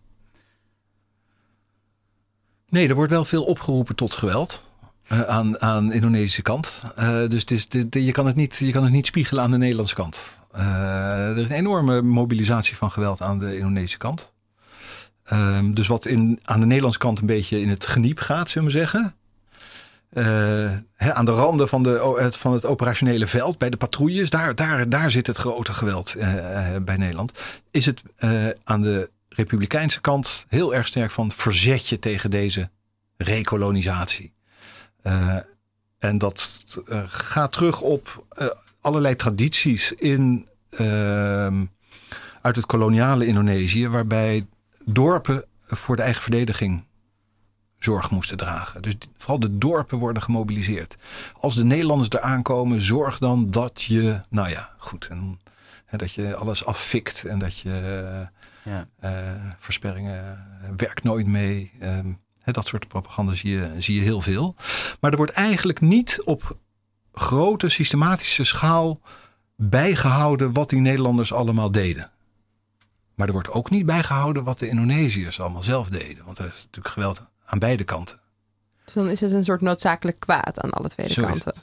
[2.68, 4.70] Nee, er wordt wel veel opgeroepen tot geweld.
[5.12, 6.84] Uh, aan, aan de Indonesische kant.
[7.00, 9.44] Uh, dus het is, de, de, je, kan het niet, je kan het niet spiegelen
[9.44, 10.18] aan de Nederlandse kant.
[10.52, 14.32] er is een enorme mobilisatie van geweld aan de Indonesische kant.
[15.34, 18.68] Um, dus wat in, aan de Nederlandse kant een beetje in het geniep gaat, zullen
[18.68, 19.16] we zeggen.
[20.14, 24.90] Uh, aan de randen van, de, van het operationele veld, bij de patrouilles, daar, daar,
[24.90, 27.32] daar zit het grote geweld uh, bij Nederland.
[27.72, 28.04] Is het
[28.64, 32.70] aan de republikeinse kant heel erg sterk van verzetje tegen deze
[33.18, 34.32] rekolonisatie.
[36.00, 36.64] en dat
[37.08, 38.26] gaat terug op
[38.82, 41.66] allerlei tradities in, ehm,
[42.42, 44.46] uit het koloniale Indonesië, waarbij
[44.92, 46.86] dorpen voor de eigen verdediging
[47.80, 48.82] zorg moesten dragen.
[48.82, 50.98] Dus vooral de dorpen worden gemobiliseerd.
[51.40, 55.08] Als de Nederlanders er aankomen, zorg dan dat je, nou ja, goed.
[55.08, 55.40] En
[55.92, 58.28] Hè, dat je alles affikt en dat je
[58.64, 58.88] ja.
[59.58, 60.46] versperringen
[60.78, 61.72] werkt nooit mee.
[61.80, 64.56] Ehm, hè, dat soort propaganda zie je, zie je heel veel.
[65.00, 66.58] Maar er wordt eigenlijk niet op
[67.14, 69.00] grote systematische schaal
[69.56, 72.12] bijgehouden wat die Nederlanders allemaal deden.
[73.22, 76.26] Maar er wordt ook niet bijgehouden wat de Indonesiërs allemaal zelf deden.
[76.26, 78.20] Want er is natuurlijk geweld aan beide kanten.
[78.86, 81.54] Dus dan is het een soort noodzakelijk kwaad aan alle twee kanten.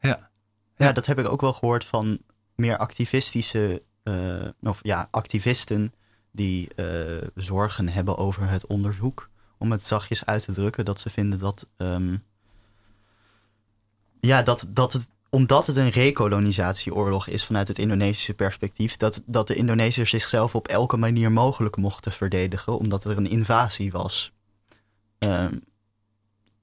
[0.00, 0.30] Ja.
[0.76, 2.18] ja, dat heb ik ook wel gehoord van
[2.54, 5.94] meer activistische, uh, of ja, activisten
[6.32, 9.30] die uh, zorgen hebben over het onderzoek.
[9.58, 12.24] Om het zachtjes uit te drukken, dat ze vinden dat, um,
[14.20, 19.46] ja, dat, dat het omdat het een rekolonisatieoorlog is vanuit het Indonesische perspectief, dat, dat
[19.46, 24.32] de Indonesiërs zichzelf op elke manier mogelijk mochten verdedigen, omdat er een invasie was.
[25.18, 25.64] Um,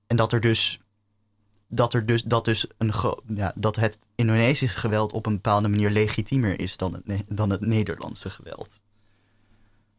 [0.07, 0.79] en dat er dus.
[1.67, 2.93] Dat, er dus, dat, dus een,
[3.27, 7.61] ja, dat het Indonesische geweld op een bepaalde manier legitiemer is dan het, dan het
[7.61, 8.79] Nederlandse geweld.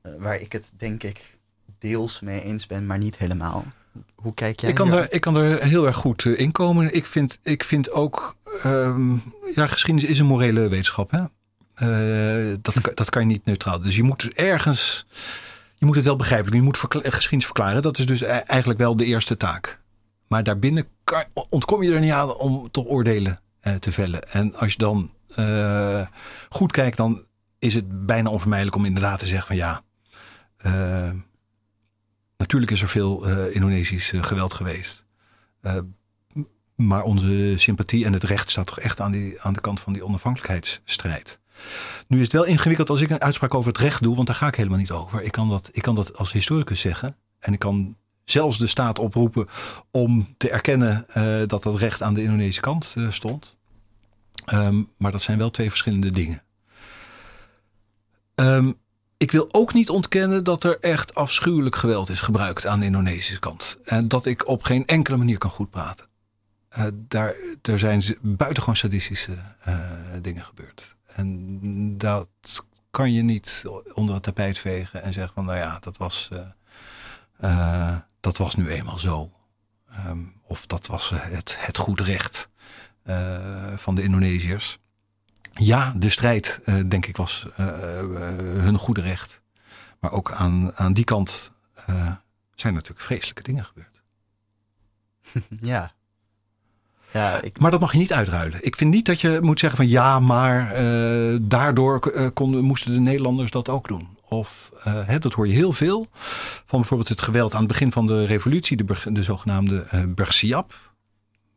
[0.03, 1.39] Uh, waar ik het denk ik
[1.79, 3.65] deels mee eens ben, maar niet helemaal.
[4.15, 4.71] Hoe kijk jij?
[4.71, 6.95] Ik kan, daar, ik kan er heel erg goed uh, in komen.
[6.95, 8.37] Ik vind, ik vind ook.
[8.67, 9.23] Um,
[9.55, 11.11] ja, geschiedenis is een morele wetenschap.
[11.11, 11.23] Hè?
[11.83, 13.81] Uh, dat, dat kan je niet neutraal.
[13.81, 15.07] Dus je moet ergens.
[15.75, 16.55] Je moet het wel begrijpen.
[16.55, 17.83] Je moet geschiedenis verklaren.
[17.83, 19.81] Dat is dus e-, eigenlijk wel de eerste taak.
[20.29, 24.33] Maar daarbinnen kan, ontkom je er niet aan om toch oordelen uh, te vellen.
[24.33, 26.07] En als je dan uh,
[26.49, 27.25] goed kijkt, dan
[27.59, 29.83] is het bijna onvermijdelijk om inderdaad te zeggen van ja.
[32.45, 35.05] Natuurlijk is er veel Indonesisch geweld geweest.
[36.75, 39.93] maar onze sympathie en het recht staat toch echt aan, die, aan de kant van
[39.93, 41.39] die onafhankelijkheidsstrijd.
[42.09, 44.37] Nu is het wel ingewikkeld als ik een uitspraak over het recht doe, want daar
[44.37, 45.23] ga ik helemaal niet over.
[45.23, 47.17] Ik kan dat, ik kan dat als historicus zeggen.
[47.39, 49.47] En ik kan zelfs de staat oproepen
[49.91, 51.07] om te erkennen
[51.47, 53.59] dat dat recht aan de Indonesische kant stond.
[54.53, 56.43] Um, maar dat zijn wel twee verschillende dingen.
[58.35, 58.83] Um,
[59.17, 63.39] ik wil ook niet ontkennen dat er echt afschuwelijk geweld is gebruikt aan de Indonesische
[63.39, 63.77] kant.
[63.85, 66.07] En dat ik op geen enkele manier kan goed praten.
[66.79, 69.37] Uh, daar, er zijn buitengewoon sadistische
[70.23, 70.97] dingen gebeurd.
[71.07, 72.29] En dat
[72.91, 76.31] kan je niet onder het tapijt vegen en zeggen van nou ja, dat was
[78.21, 79.33] dat was nu eenmaal zo.
[80.07, 82.49] Um, of dat was het, het goed recht
[83.77, 84.79] van de Indonesiërs.
[85.55, 87.67] Ja, de strijd, uh, denk ik, was uh,
[88.59, 89.41] hun goede recht.
[90.01, 91.53] Maar ook aan, aan die kant
[92.55, 94.03] zijn natuurlijk vreselijke dingen gebeurd.
[95.71, 95.93] Ja.
[97.13, 97.59] ja ik...
[97.59, 98.65] Maar dat mag je niet uitruilen.
[98.65, 100.75] Ik vind niet dat je moet zeggen van ja, maar
[101.43, 104.15] daardoor konden, moesten de Nederlanders dat ook doen.
[104.29, 106.07] Of uh, dat hoor je heel veel.
[106.65, 110.94] Van bijvoorbeeld het geweld aan het begin van de revolutie, de, de zogenaamde uh, Bersiap.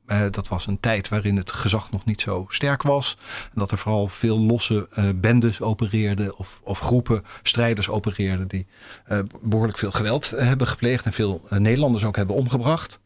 [0.07, 3.17] Uh, dat was een tijd waarin het gezag nog niet zo sterk was.
[3.43, 8.67] En dat er vooral veel losse uh, bendes opereerden of, of, groepen strijders opereerden die
[9.11, 12.99] uh, behoorlijk veel geweld hebben gepleegd en veel Nederlanders ook hebben omgebracht.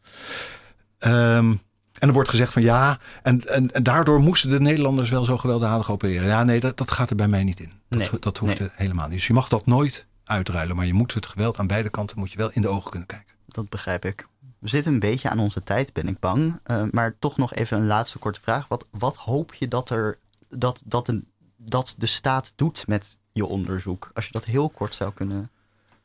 [0.98, 1.60] Um,
[1.98, 5.38] en er wordt gezegd van ja, en, en, en, daardoor moesten de Nederlanders wel zo
[5.38, 6.28] gewelddadig opereren.
[6.28, 7.72] Ja, nee, dat, dat gaat er bij mij niet in.
[7.88, 9.16] Dat, nee, dat hoeft helemaal niet.
[9.16, 10.76] Dus je mag dat nooit uitruilen.
[10.76, 13.08] Maar je moet het geweld aan beide kanten moet je wel in de ogen kunnen
[13.08, 13.34] kijken.
[13.46, 14.26] Dat begrijp ik.
[14.62, 16.60] We zitten een beetje aan onze tijd, ben ik bang.
[16.70, 18.68] Uh, maar toch nog even een laatste korte vraag.
[18.68, 23.46] Wat, wat hoop je dat, er, dat, dat, een, dat de staat doet met je
[23.46, 24.10] onderzoek?
[24.14, 25.50] Als je dat heel kort zou kunnen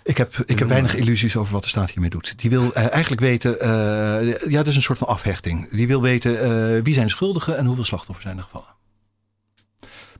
[0.03, 2.39] ik heb, ik heb weinig illusies over wat de staat hiermee doet.
[2.39, 5.69] Die wil uh, eigenlijk weten, uh, ja, het is een soort van afhechting.
[5.69, 8.75] Die wil weten wie zijn schuldigen en hoeveel slachtoffers zijn er gevallen.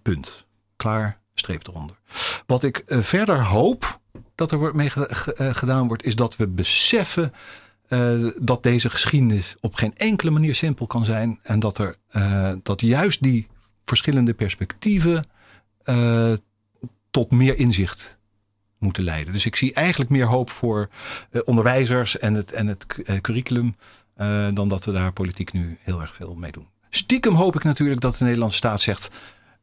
[0.02, 0.46] Punt.
[0.76, 1.96] Klaar, streep eronder.
[2.46, 4.00] Wat ik verder hoop
[4.36, 4.92] dat er mee
[5.38, 7.34] gedaan wordt, is dat we beseffen
[8.40, 11.40] dat deze geschiedenis op geen enkele manier simpel kan zijn.
[11.44, 11.96] En dat, er,
[12.64, 13.48] dat juist die
[13.86, 15.26] verschillende perspectieven
[17.12, 18.18] tot meer inzicht
[18.78, 19.34] moeten leiden.
[19.34, 20.90] Dus ik zie eigenlijk meer hoop voor
[21.44, 22.86] onderwijzers en het, en het
[23.22, 23.76] curriculum
[24.54, 26.68] dan dat we daar politiek nu heel erg veel mee doen.
[26.90, 29.10] Stiekem hoop ik natuurlijk dat de Nederlandse staat zegt.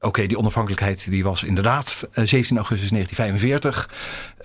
[0.01, 3.91] Oké, die onafhankelijkheid die was inderdaad 17 augustus 1945.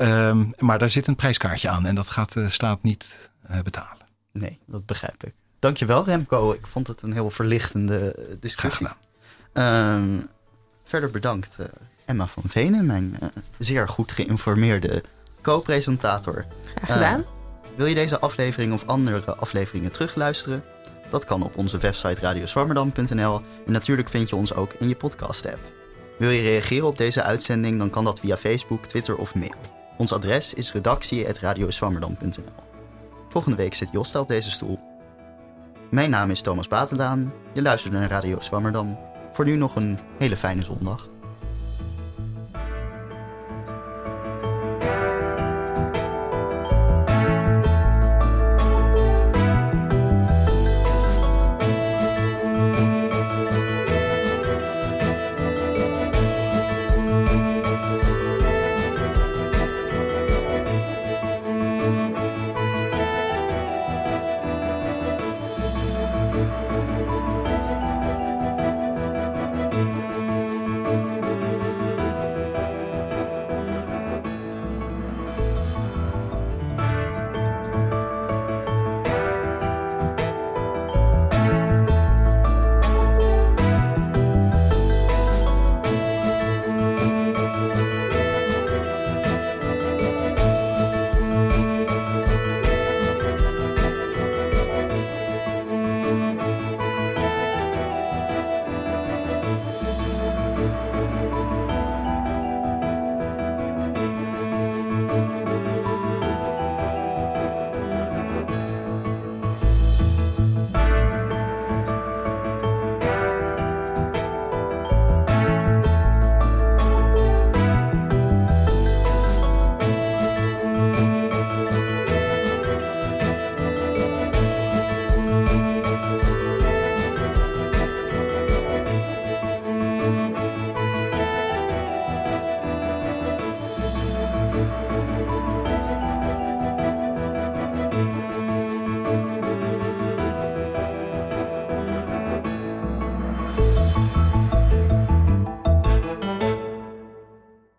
[0.02, 3.29] Um, maar daar zit een prijskaartje aan en dat gaat de staat niet
[3.64, 4.08] betalen.
[4.32, 5.34] Nee, dat begrijp ik.
[5.60, 6.52] Dankjewel Remco.
[6.52, 8.88] Ik vond het een heel verlichtende discussie.
[8.88, 8.98] Graag
[9.54, 10.04] gedaan.
[10.04, 10.28] Um,
[10.84, 11.58] verder bedankt
[12.06, 15.04] Emma van Venen, mijn uh, zeer goed geïnformeerde
[15.42, 16.46] co-presentator.
[16.76, 17.20] Graag gedaan.
[17.20, 17.26] Uh,
[17.76, 20.64] wil je deze aflevering of andere afleveringen terugluisteren?
[21.10, 25.60] Dat kan op onze website radioswammerdam.nl en natuurlijk vind je ons ook in je podcast-app.
[26.18, 29.56] Wil je reageren op deze uitzending, dan kan dat via Facebook, Twitter of mail.
[29.98, 32.69] Ons adres is redactie.radioswammerdam.nl
[33.30, 34.80] Volgende week zit Josta op deze stoel.
[35.92, 37.34] Mijn naam is Thomas Batelaan.
[37.54, 39.00] Je luistert naar Radio Swammerdam.
[39.32, 41.10] Voor nu nog een hele fijne zondag.